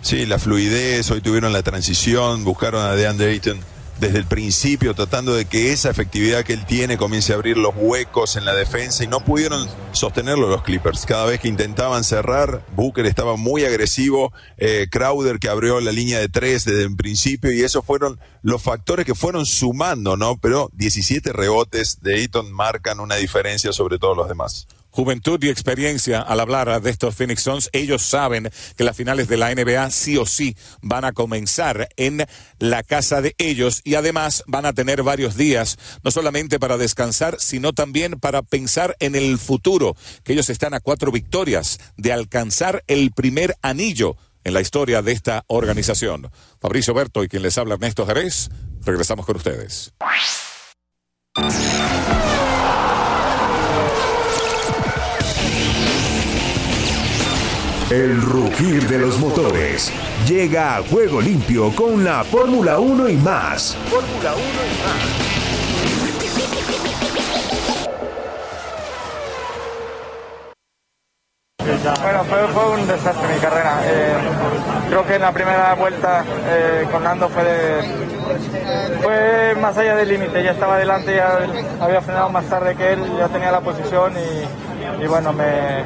Sí, 0.00 0.26
la 0.26 0.38
fluidez, 0.38 1.10
hoy 1.10 1.20
tuvieron 1.20 1.52
la 1.52 1.62
transición, 1.62 2.44
buscaron 2.44 2.84
a 2.84 2.94
DeAndre 2.94 3.30
Ayton 3.30 3.73
desde 4.00 4.18
el 4.18 4.26
principio, 4.26 4.94
tratando 4.94 5.34
de 5.34 5.44
que 5.44 5.72
esa 5.72 5.90
efectividad 5.90 6.44
que 6.44 6.52
él 6.52 6.66
tiene 6.66 6.96
comience 6.96 7.32
a 7.32 7.36
abrir 7.36 7.56
los 7.56 7.74
huecos 7.76 8.36
en 8.36 8.44
la 8.44 8.54
defensa 8.54 9.04
y 9.04 9.06
no 9.06 9.20
pudieron 9.24 9.66
sostenerlo 9.92 10.48
los 10.48 10.62
Clippers. 10.62 11.06
Cada 11.06 11.26
vez 11.26 11.40
que 11.40 11.48
intentaban 11.48 12.04
cerrar, 12.04 12.64
Booker 12.74 13.06
estaba 13.06 13.36
muy 13.36 13.64
agresivo, 13.64 14.32
eh, 14.58 14.88
Crowder 14.90 15.38
que 15.38 15.48
abrió 15.48 15.80
la 15.80 15.92
línea 15.92 16.18
de 16.18 16.28
tres 16.28 16.64
desde 16.64 16.82
el 16.82 16.96
principio 16.96 17.52
y 17.52 17.62
esos 17.62 17.84
fueron 17.84 18.18
los 18.42 18.62
factores 18.62 19.06
que 19.06 19.14
fueron 19.14 19.46
sumando, 19.46 20.16
¿no? 20.16 20.36
Pero 20.38 20.70
17 20.74 21.32
rebotes 21.32 22.02
de 22.02 22.16
Ayton 22.16 22.52
marcan 22.52 23.00
una 23.00 23.16
diferencia 23.16 23.72
sobre 23.72 23.98
todos 23.98 24.16
los 24.16 24.28
demás. 24.28 24.66
Juventud 24.94 25.42
y 25.42 25.48
experiencia 25.48 26.20
al 26.20 26.38
hablar 26.38 26.80
de 26.80 26.88
estos 26.88 27.16
Phoenix 27.16 27.42
Suns, 27.42 27.68
ellos 27.72 28.00
saben 28.00 28.48
que 28.76 28.84
las 28.84 28.96
finales 28.96 29.26
de 29.26 29.36
la 29.36 29.52
NBA 29.52 29.90
sí 29.90 30.16
o 30.16 30.24
sí 30.24 30.56
van 30.82 31.04
a 31.04 31.10
comenzar 31.10 31.88
en 31.96 32.24
la 32.60 32.84
casa 32.84 33.20
de 33.20 33.34
ellos 33.38 33.80
y 33.82 33.96
además 33.96 34.44
van 34.46 34.66
a 34.66 34.72
tener 34.72 35.02
varios 35.02 35.36
días, 35.36 35.78
no 36.04 36.12
solamente 36.12 36.60
para 36.60 36.76
descansar, 36.76 37.38
sino 37.40 37.72
también 37.72 38.20
para 38.20 38.42
pensar 38.42 38.94
en 39.00 39.16
el 39.16 39.36
futuro, 39.38 39.96
que 40.22 40.32
ellos 40.32 40.48
están 40.48 40.74
a 40.74 40.80
cuatro 40.80 41.10
victorias 41.10 41.80
de 41.96 42.12
alcanzar 42.12 42.84
el 42.86 43.10
primer 43.10 43.56
anillo 43.62 44.16
en 44.44 44.54
la 44.54 44.60
historia 44.60 45.02
de 45.02 45.10
esta 45.10 45.42
organización. 45.48 46.30
Fabricio 46.60 46.94
Berto 46.94 47.24
y 47.24 47.28
quien 47.28 47.42
les 47.42 47.58
habla 47.58 47.74
Ernesto 47.74 48.06
Jerez, 48.06 48.48
regresamos 48.84 49.26
con 49.26 49.34
ustedes. 49.34 49.92
El 57.94 58.20
rugir 58.20 58.88
de 58.88 58.98
los 58.98 59.20
motores. 59.20 59.92
Llega 60.26 60.76
a 60.76 60.82
Juego 60.82 61.20
Limpio 61.20 61.70
con 61.76 62.02
la 62.02 62.24
Fórmula 62.24 62.80
1 62.80 63.08
y 63.08 63.16
más. 63.18 63.76
Fórmula 63.88 64.34
1 64.34 64.42
y 64.42 64.74
más. 71.78 72.00
Bueno, 72.02 72.24
fue, 72.24 72.72
un 72.72 72.84
desastre 72.88 73.32
mi 73.32 73.40
carrera. 73.40 73.80
Eh, 73.84 74.16
creo 74.88 75.06
que 75.06 75.14
en 75.14 75.22
la 75.22 75.32
primera 75.32 75.74
vuelta 75.76 76.24
eh, 76.48 76.88
con 76.90 77.04
Nando 77.04 77.28
fue, 77.28 77.80
fue 79.04 79.54
más 79.60 79.78
allá 79.78 79.94
del 79.94 80.08
límite. 80.08 80.42
Ya 80.42 80.50
estaba 80.50 80.74
adelante, 80.74 81.14
ya 81.14 81.38
había 81.80 82.00
frenado 82.00 82.28
más 82.30 82.46
tarde 82.46 82.74
que 82.74 82.94
él, 82.94 83.04
ya 83.16 83.28
tenía 83.28 83.52
la 83.52 83.60
posición 83.60 84.14
y 84.14 84.73
bueno, 85.08 85.32
me, 85.32 85.84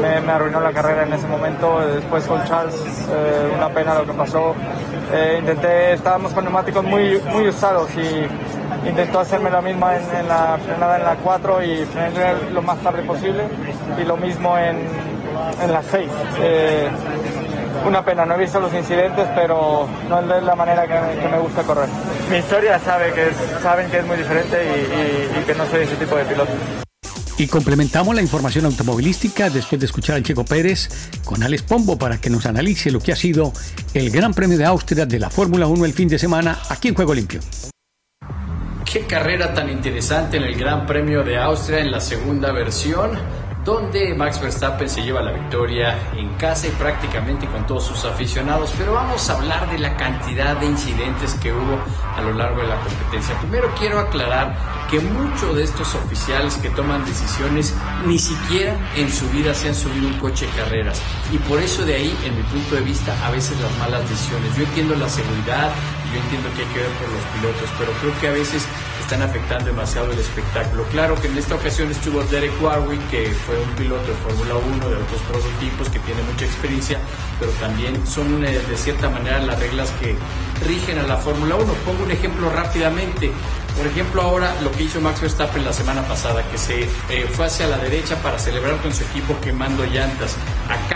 me, 0.00 0.32
arruinó 0.32 0.60
la 0.60 0.72
carrera 0.72 1.04
en 1.04 1.12
ese 1.12 1.26
momento. 1.26 1.80
Después 1.86 2.24
con 2.26 2.44
Charles, 2.44 2.74
eh, 3.10 3.52
una 3.56 3.68
pena 3.68 3.94
lo 3.94 4.06
que 4.06 4.12
pasó. 4.12 4.54
Eh, 5.12 5.38
intenté, 5.40 5.94
estábamos 5.94 6.32
con 6.32 6.44
neumáticos 6.44 6.84
muy, 6.84 7.20
muy 7.32 7.48
usados 7.48 7.90
y 7.96 8.88
intentó 8.88 9.20
hacerme 9.20 9.50
la 9.50 9.60
misma 9.60 9.96
en, 9.96 10.28
la 10.28 10.58
frenada 10.64 10.96
en 10.98 11.04
la 11.04 11.16
4 11.16 11.62
y 11.62 11.84
frené 11.86 12.52
lo 12.52 12.62
más 12.62 12.78
tarde 12.78 13.02
posible 13.02 13.44
y 14.00 14.04
lo 14.04 14.16
mismo 14.16 14.56
en, 14.58 14.78
en 15.62 15.72
la 15.72 15.82
6. 15.82 16.08
Eh, 16.40 16.88
una 17.86 18.04
pena, 18.04 18.24
no 18.26 18.34
he 18.34 18.38
visto 18.38 18.58
los 18.58 18.72
incidentes, 18.74 19.28
pero 19.34 19.86
no 20.08 20.18
es 20.18 20.42
la 20.42 20.54
manera 20.56 20.86
que, 20.86 21.28
me 21.28 21.38
gusta 21.38 21.62
correr. 21.62 21.88
Mi 22.30 22.38
historia 22.38 22.78
sabe 22.80 23.12
que 23.12 23.30
saben 23.62 23.88
que 23.90 23.98
es 23.98 24.06
muy 24.06 24.16
diferente 24.16 24.56
y, 24.64 25.38
y 25.38 25.42
que 25.44 25.54
no 25.54 25.66
soy 25.66 25.82
ese 25.82 25.96
tipo 25.96 26.16
de 26.16 26.24
piloto. 26.24 26.52
Y 27.38 27.48
complementamos 27.48 28.14
la 28.14 28.22
información 28.22 28.64
automovilística 28.64 29.50
después 29.50 29.78
de 29.78 29.86
escuchar 29.86 30.16
al 30.16 30.22
Checo 30.22 30.44
Pérez 30.44 30.88
con 31.24 31.42
Alex 31.42 31.62
Pombo 31.62 31.98
para 31.98 32.18
que 32.18 32.30
nos 32.30 32.46
analice 32.46 32.90
lo 32.90 32.98
que 32.98 33.12
ha 33.12 33.16
sido 33.16 33.52
el 33.92 34.10
Gran 34.10 34.32
Premio 34.32 34.56
de 34.56 34.64
Austria 34.64 35.04
de 35.04 35.18
la 35.18 35.28
Fórmula 35.28 35.66
1 35.66 35.84
el 35.84 35.92
fin 35.92 36.08
de 36.08 36.18
semana 36.18 36.58
aquí 36.70 36.88
en 36.88 36.94
Juego 36.94 37.12
Limpio. 37.12 37.40
Qué 38.90 39.00
carrera 39.00 39.52
tan 39.52 39.68
interesante 39.68 40.38
en 40.38 40.44
el 40.44 40.56
Gran 40.56 40.86
Premio 40.86 41.22
de 41.22 41.36
Austria 41.36 41.80
en 41.80 41.90
la 41.90 42.00
segunda 42.00 42.52
versión 42.52 43.18
donde 43.66 44.14
Max 44.14 44.40
Verstappen 44.40 44.88
se 44.88 45.02
lleva 45.02 45.20
la 45.20 45.32
victoria 45.32 45.98
en 46.16 46.32
casa 46.34 46.68
y 46.68 46.70
prácticamente 46.70 47.48
con 47.48 47.66
todos 47.66 47.84
sus 47.84 48.04
aficionados. 48.04 48.72
Pero 48.78 48.94
vamos 48.94 49.28
a 49.28 49.36
hablar 49.36 49.68
de 49.68 49.78
la 49.78 49.96
cantidad 49.96 50.56
de 50.56 50.66
incidentes 50.66 51.34
que 51.34 51.52
hubo 51.52 51.76
a 52.16 52.22
lo 52.22 52.32
largo 52.32 52.62
de 52.62 52.68
la 52.68 52.80
competencia. 52.80 53.36
Primero 53.40 53.68
quiero 53.76 53.98
aclarar 53.98 54.56
que 54.88 55.00
muchos 55.00 55.56
de 55.56 55.64
estos 55.64 55.96
oficiales 55.96 56.54
que 56.58 56.70
toman 56.70 57.04
decisiones 57.04 57.74
ni 58.06 58.20
siquiera 58.20 58.76
en 58.94 59.12
su 59.12 59.28
vida 59.30 59.52
se 59.52 59.68
han 59.68 59.74
subido 59.74 60.06
un 60.06 60.18
coche 60.20 60.46
de 60.46 60.52
carreras. 60.52 61.02
Y 61.32 61.38
por 61.38 61.60
eso 61.60 61.84
de 61.84 61.96
ahí, 61.96 62.16
en 62.24 62.36
mi 62.36 62.42
punto 62.44 62.76
de 62.76 62.82
vista, 62.82 63.12
a 63.26 63.32
veces 63.32 63.60
las 63.60 63.76
malas 63.78 64.08
decisiones. 64.08 64.56
Yo 64.56 64.62
entiendo 64.62 64.94
la 64.94 65.08
seguridad, 65.08 65.72
yo 66.14 66.20
entiendo 66.20 66.48
que 66.54 66.62
hay 66.62 66.68
que 66.68 66.78
ver 66.78 66.90
por 67.00 67.08
los 67.10 67.22
pilotos, 67.34 67.68
pero 67.80 67.90
creo 68.00 68.20
que 68.20 68.28
a 68.28 68.32
veces 68.32 68.64
están 69.06 69.22
afectando 69.22 69.66
demasiado 69.66 70.10
el 70.10 70.18
espectáculo. 70.18 70.82
Claro 70.90 71.14
que 71.14 71.28
en 71.28 71.38
esta 71.38 71.54
ocasión 71.54 71.88
estuvo 71.92 72.24
Derek 72.24 72.60
Warwick, 72.60 73.08
que 73.08 73.28
fue 73.28 73.56
un 73.56 73.70
piloto 73.76 74.04
de 74.04 74.14
Fórmula 74.14 74.56
1 74.56 74.88
de 74.88 74.96
otros 74.96 75.20
prototipos, 75.30 75.88
que 75.90 76.00
tiene 76.00 76.22
mucha 76.24 76.44
experiencia, 76.44 76.98
pero 77.38 77.52
también 77.52 78.04
son 78.04 78.44
eh, 78.44 78.58
de 78.58 78.76
cierta 78.76 79.08
manera 79.08 79.38
las 79.38 79.60
reglas 79.60 79.92
que 80.00 80.16
rigen 80.66 80.98
a 80.98 81.04
la 81.04 81.16
Fórmula 81.18 81.54
1. 81.54 81.72
Pongo 81.84 82.02
un 82.02 82.10
ejemplo 82.10 82.50
rápidamente. 82.50 83.30
Por 83.76 83.86
ejemplo, 83.86 84.22
ahora 84.22 84.52
lo 84.60 84.72
que 84.72 84.82
hizo 84.82 85.00
Max 85.00 85.20
Verstappen 85.20 85.64
la 85.64 85.72
semana 85.72 86.02
pasada, 86.02 86.42
que 86.50 86.58
se 86.58 86.82
eh, 87.08 87.28
fue 87.30 87.46
hacia 87.46 87.68
la 87.68 87.78
derecha 87.78 88.16
para 88.22 88.40
celebrar 88.40 88.76
con 88.78 88.92
su 88.92 89.04
equipo 89.04 89.38
quemando 89.40 89.84
llantas. 89.84 90.34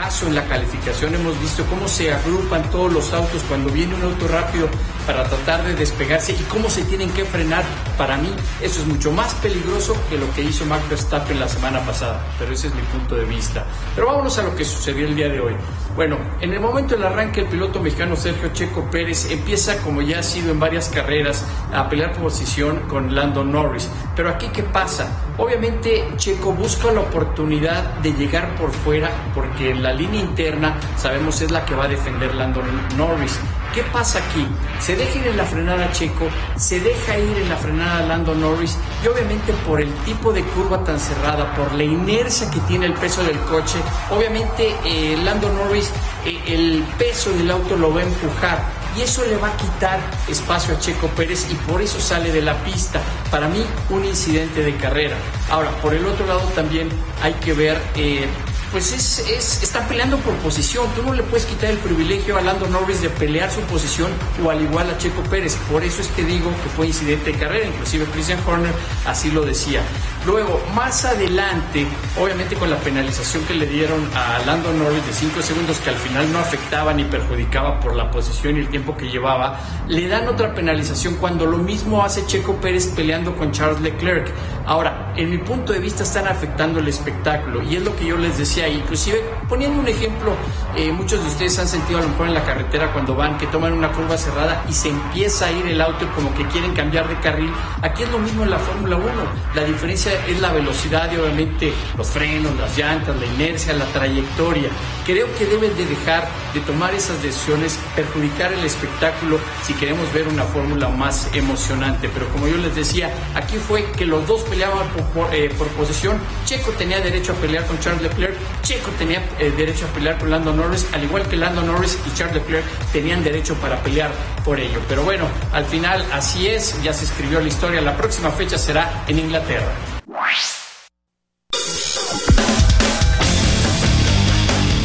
¿Acaso 0.01 0.29
en 0.29 0.35
la 0.35 0.47
calificación 0.47 1.15
hemos 1.15 1.39
visto 1.43 1.63
cómo 1.67 1.87
se 1.87 2.11
agrupan 2.11 2.63
todos 2.71 2.91
los 2.91 3.13
autos 3.13 3.43
cuando 3.47 3.71
viene 3.71 3.95
un 3.95 4.03
auto 4.03 4.27
rápido 4.29 4.67
para 5.07 5.25
tratar 5.25 5.63
de 5.63 5.75
despegarse 5.75 6.33
y 6.33 6.43
cómo 6.45 6.71
se 6.71 6.85
tienen 6.85 7.11
que 7.11 7.27
frenar? 7.27 7.65
Para 7.99 8.17
mí 8.17 8.35
eso 8.63 8.81
es 8.81 8.87
mucho 8.87 9.13
más 9.13 9.35
peligroso 9.35 9.95
que 10.09 10.17
lo 10.17 10.33
que 10.33 10.43
hizo 10.43 10.65
Max 10.65 10.89
Verstappen 10.89 11.39
la 11.39 11.47
semana 11.47 11.81
pasada, 11.85 12.25
pero 12.39 12.51
ese 12.51 12.69
es 12.69 12.75
mi 12.75 12.81
punto 12.81 13.15
de 13.15 13.27
vista. 13.27 13.67
Pero 13.95 14.07
vámonos 14.07 14.39
a 14.39 14.43
lo 14.45 14.57
que 14.57 14.65
sucedió 14.65 15.07
el 15.07 15.15
día 15.15 15.29
de 15.29 15.39
hoy. 15.39 15.55
Bueno, 15.95 16.17
en 16.41 16.55
el 16.55 16.61
momento 16.61 16.95
del 16.95 17.05
arranque 17.05 17.43
el 17.43 17.49
piloto 17.49 17.79
mexicano 17.79 18.17
Sergio 18.17 18.55
Checo 18.55 18.91
Pérez 18.91 19.31
empieza, 19.31 19.83
como 19.83 20.01
ya 20.01 20.21
ha 20.21 20.23
sido 20.23 20.51
en 20.51 20.59
varias 20.59 20.89
carreras, 20.89 21.45
a 21.75 21.91
pelear 21.91 22.15
posición 22.15 22.89
con 22.89 23.15
Lando 23.15 23.45
Norris. 23.45 23.91
Pero 24.21 24.33
aquí, 24.33 24.49
¿qué 24.49 24.63
pasa? 24.63 25.09
Obviamente, 25.39 26.07
Checo 26.19 26.53
busca 26.53 26.93
la 26.93 27.01
oportunidad 27.01 27.83
de 28.01 28.13
llegar 28.13 28.55
por 28.57 28.71
fuera, 28.71 29.09
porque 29.35 29.75
la 29.75 29.95
línea 29.95 30.21
interna 30.21 30.79
sabemos 30.99 31.41
es 31.41 31.51
la 31.51 31.65
que 31.65 31.75
va 31.75 31.85
a 31.85 31.89
defender 31.89 32.35
Lando 32.35 32.63
Norris. 32.99 33.41
¿Qué 33.73 33.83
pasa 33.85 34.19
aquí? 34.19 34.47
Se 34.79 34.95
deja 34.95 35.21
ir 35.21 35.27
en 35.29 35.39
la 35.39 35.47
frenada 35.47 35.91
Checo, 35.93 36.29
se 36.57 36.81
deja 36.81 37.19
ir 37.19 37.35
en 37.39 37.49
la 37.49 37.57
frenada 37.57 38.07
Lando 38.09 38.35
Norris 38.35 38.77
y 39.03 39.09
obviamente 39.09 39.55
por 39.67 39.81
el 39.81 39.91
tipo 40.05 40.35
de 40.35 40.43
curva 40.43 40.85
tan 40.85 41.01
cerrada, 41.01 41.55
por 41.55 41.73
la 41.73 41.85
inercia 41.85 42.51
que 42.51 42.61
tiene 42.61 42.85
el 42.85 42.93
peso 42.93 43.23
del 43.23 43.39
coche, 43.39 43.79
obviamente 44.11 44.75
eh, 44.85 45.17
Lando 45.25 45.51
Norris 45.51 45.91
eh, 46.27 46.43
el 46.47 46.85
peso 46.99 47.31
del 47.31 47.51
auto 47.51 47.75
lo 47.75 47.95
va 47.95 48.01
a 48.01 48.05
empujar 48.05 48.80
y 48.97 49.03
eso 49.03 49.25
le 49.25 49.37
va 49.37 49.49
a 49.49 49.57
quitar 49.57 50.01
espacio 50.29 50.75
a 50.75 50.79
Checo 50.79 51.09
Pérez 51.09 51.47
y 51.51 51.55
por 51.71 51.83
eso 51.83 52.01
sale 52.01 52.33
de 52.33 52.43
la 52.43 52.63
pista. 52.65 53.01
Para 53.31 53.49
mí, 53.49 53.65
un 53.91 54.05
incidente 54.05 54.63
de 54.63 54.77
carrera. 54.77 55.17
Ahora, 55.51 55.71
por 55.83 55.95
el 55.95 56.05
otro 56.07 56.27
lado 56.27 56.41
también 56.55 56.89
hay 57.23 57.33
que 57.35 57.53
ver 57.53 57.81
eh, 57.97 58.27
pues 58.73 58.93
es, 58.93 59.19
es, 59.29 59.63
están 59.63 59.87
peleando 59.89 60.17
por 60.19 60.35
posición. 60.37 60.87
Tú 60.95 61.03
no 61.03 61.13
le 61.13 61.23
puedes 61.25 61.45
quitar 61.45 61.71
el 61.71 61.79
privilegio 61.79 62.39
a 62.39 62.41
Lando 62.41 62.69
Norris 62.69 63.03
de 63.03 63.11
pelear 63.11 63.51
su 63.51 63.61
posición 63.63 64.11
o 64.45 64.51
al 64.51 64.63
igual 64.63 64.89
a 64.89 64.99
Checo 64.99 65.23
Pérez. 65.25 65.57
Por 65.71 65.83
eso 65.83 66.01
es 66.03 66.09
que 66.09 66.23
digo 66.23 66.51
que 66.63 66.69
fue 66.71 66.87
incidente 66.87 67.33
de 67.33 67.39
carrera. 67.39 67.67
Inclusive 67.67 68.05
Christian 68.07 68.39
Horner 68.47 68.73
así 69.07 69.31
lo 69.31 69.45
decía. 69.45 69.83
Luego, 70.27 70.61
más 70.75 71.07
adelante, 71.07 71.87
obviamente 72.21 72.55
con 72.55 72.69
la 72.69 72.77
penalización 72.77 73.43
que 73.45 73.55
le 73.55 73.67
dieron 73.67 74.07
a 74.15 74.39
Lando 74.45 74.71
Norris 74.71 75.07
de 75.07 75.13
5 75.15 75.41
segundos, 75.41 75.79
que 75.79 75.89
al 75.89 75.97
final 75.97 76.31
no 76.31 76.39
afectaba 76.39 76.93
ni 76.93 77.05
perjudicaba 77.05 77.81
por 77.81 77.97
la 77.97 78.11
posición 78.11 78.57
y 78.57 78.61
el 78.61 78.69
tiempo 78.69 78.95
que 78.99 79.09
llevaba, 79.09 79.59
le 79.89 80.09
dan 80.09 80.29
otra 80.29 80.55
penalización 80.55 81.15
cuando 81.17 81.47
lo 81.47 81.57
mismo 81.57 82.05
hace 82.05 82.27
Checo 82.27 82.57
Pérez 82.57 82.89
peleando 82.89 83.35
con 83.35 83.51
Charles 83.53 83.81
Leclerc. 83.81 84.31
Ahora, 84.67 85.10
en 85.17 85.31
mi 85.31 85.39
punto 85.39 85.73
de 85.73 85.79
vista 85.79 86.03
están 86.03 86.27
afectando 86.27 86.81
el 86.81 86.89
espectáculo 86.89 87.63
y 87.63 87.77
es 87.77 87.83
lo 87.83 87.95
que 87.97 88.07
yo 88.07 88.17
les 88.17 88.39
decía, 88.39 88.69
inclusive 88.69 89.23
poniendo 89.49 89.81
un 89.81 89.89
ejemplo, 89.89 90.35
eh, 90.77 90.93
muchos 90.93 91.23
de 91.23 91.29
ustedes 91.29 91.59
han 91.59 91.69
sentido 91.69 91.99
a 91.99 92.03
lo 92.03 92.09
mejor 92.09 92.29
en 92.29 92.35
la 92.35 92.45
carretera 92.45 92.93
cuando 92.93 93.15
van, 93.15 93.39
que 93.39 93.47
toman 93.49 93.73
una 93.73 93.91
curva 93.93 94.17
cerrada 94.17 94.65
y 94.69 94.73
se 94.73 94.89
empieza 94.89 95.47
a 95.47 95.53
ir 95.53 95.67
el 95.67 95.81
auto 95.81 96.07
como 96.15 96.33
que 96.35 96.47
quieren 96.47 96.75
cambiar 96.75 97.09
de 97.09 97.19
carril. 97.21 97.51
Aquí 97.83 98.03
es 98.03 98.11
lo 98.11 98.19
mismo 98.19 98.45
en 98.45 98.51
la 98.51 98.59
Fórmula 98.59 98.97
1, 98.97 99.07
la 99.55 99.65
diferencia 99.65 100.13
es 100.27 100.41
la 100.41 100.53
velocidad 100.53 101.11
y 101.13 101.17
obviamente 101.17 101.73
los 101.97 102.09
frenos, 102.09 102.55
las 102.57 102.77
llantas, 102.77 103.17
la 103.17 103.27
inercia, 103.27 103.73
la 103.73 103.87
trayectoria. 103.87 104.71
Creo 105.05 105.27
que 105.37 105.47
deben 105.47 105.77
de 105.77 105.87
dejar 105.87 106.29
de 106.55 106.61
tomar 106.61 106.95
esas 106.95 107.23
decisiones, 107.23 107.79
perjudicar 107.97 108.53
el 108.53 108.65
espectáculo 108.65 109.39
si 109.63 109.73
queremos 109.75 110.13
ver 110.13 110.29
una 110.29 110.45
fórmula 110.45 110.89
más 110.89 111.29
emocionante. 111.35 112.09
Pero 112.13 112.29
como 112.29 112.47
yo 112.47 112.57
les 112.57 112.75
decía, 112.75 113.13
aquí 113.35 113.57
fue 113.57 113.85
que 113.93 114.05
los 114.05 114.27
dos 114.27 114.43
peleaban 114.43 114.89
por, 114.89 115.00
eh, 115.33 115.51
posesión. 115.77 116.19
Checo 116.45 116.71
tenía 116.73 117.01
derecho 117.01 117.33
a 117.33 117.37
pelear 117.37 117.67
con 117.67 117.79
Charles 117.81 118.03
Leclerc, 118.03 118.35
Checo 118.63 118.91
tenía 118.93 119.23
eh, 119.39 119.53
derecho 119.57 119.87
a 119.87 119.89
pelear 119.89 120.19
con 120.19 120.31
Lando 120.31 120.53
Norris, 120.53 120.87
al 120.93 121.05
igual 121.05 121.29
que 121.29 121.37
Lando 121.37 121.63
Norris 121.63 121.99
y 122.07 122.15
Charles 122.17 122.37
Leclerc 122.37 122.65
tenían 122.93 123.23
derecho 123.23 123.55
para 123.57 123.83
pelear 123.83 124.11
por 124.45 124.59
ello. 124.59 124.81
Pero 124.89 125.03
bueno, 125.03 125.27
al 125.53 125.65
final 125.65 126.05
así 126.13 126.47
es, 126.47 126.83
ya 126.83 126.93
se 126.93 127.05
escribió 127.05 127.41
la 127.41 127.49
historia. 127.49 127.81
La 127.81 127.97
próxima 127.97 128.31
fecha 128.31 128.59
será 128.59 129.05
en 129.09 129.19
Inglaterra. 129.19 129.73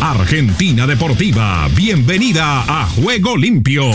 Argentina 0.02 0.86
Deportiva, 0.86 1.68
bienvenida 1.76 2.64
a 2.68 2.86
Juego 2.88 3.36
Limpio. 3.38 3.86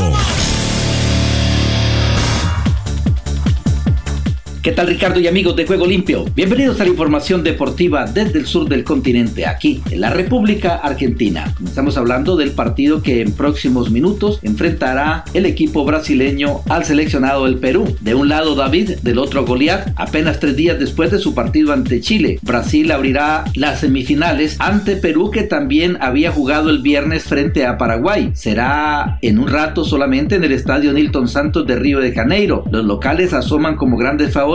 ¿Qué 4.63 4.73
tal 4.73 4.89
Ricardo 4.89 5.19
y 5.19 5.27
amigos 5.27 5.57
de 5.57 5.67
Juego 5.67 5.87
Limpio? 5.87 6.27
Bienvenidos 6.35 6.79
a 6.79 6.85
la 6.85 6.91
información 6.91 7.43
deportiva 7.43 8.05
desde 8.05 8.41
el 8.41 8.45
sur 8.45 8.69
del 8.69 8.85
continente, 8.85 9.47
aquí 9.47 9.81
en 9.91 10.03
la 10.03 10.11
República 10.11 10.75
Argentina. 10.75 11.55
Estamos 11.65 11.97
hablando 11.97 12.37
del 12.37 12.51
partido 12.51 13.01
que 13.01 13.23
en 13.23 13.33
próximos 13.33 13.91
minutos 13.91 14.39
enfrentará 14.43 15.25
el 15.33 15.47
equipo 15.47 15.87
brasileño 15.87 16.61
al 16.69 16.85
seleccionado 16.85 17.47
del 17.47 17.57
Perú. 17.57 17.97
De 18.03 18.15
un 18.15 18.29
lado 18.29 18.55
David, 18.55 18.99
del 19.01 19.19
otro 19.19 19.47
Goliat. 19.47 19.95
Apenas 19.97 20.41
tres 20.41 20.57
días 20.57 20.79
después 20.79 21.11
de 21.11 21.21
su 21.21 21.35
partido 21.35 21.73
ante 21.73 22.03
Chile, 22.03 22.39
Brasil 22.43 22.93
abrirá 22.93 23.45
las 23.55 23.81
semifinales 23.81 24.57
ante 24.59 24.97
Perú 24.97 25.31
que 25.31 25.45
también 25.45 25.97
había 26.03 26.33
jugado 26.33 26.69
el 26.69 26.83
viernes 26.83 27.25
frente 27.25 27.65
a 27.65 27.79
Paraguay. 27.79 28.33
Será 28.35 29.17
en 29.23 29.39
un 29.39 29.49
rato 29.49 29.85
solamente 29.85 30.35
en 30.35 30.45
el 30.45 30.53
estadio 30.53 30.93
Nilton 30.93 31.29
Santos 31.29 31.67
de 31.67 31.77
Río 31.77 32.01
de 32.01 32.13
Janeiro. 32.13 32.65
Los 32.71 32.85
locales 32.85 33.33
asoman 33.33 33.77
como 33.77 33.97
grandes 33.97 34.35
favoritos 34.35 34.50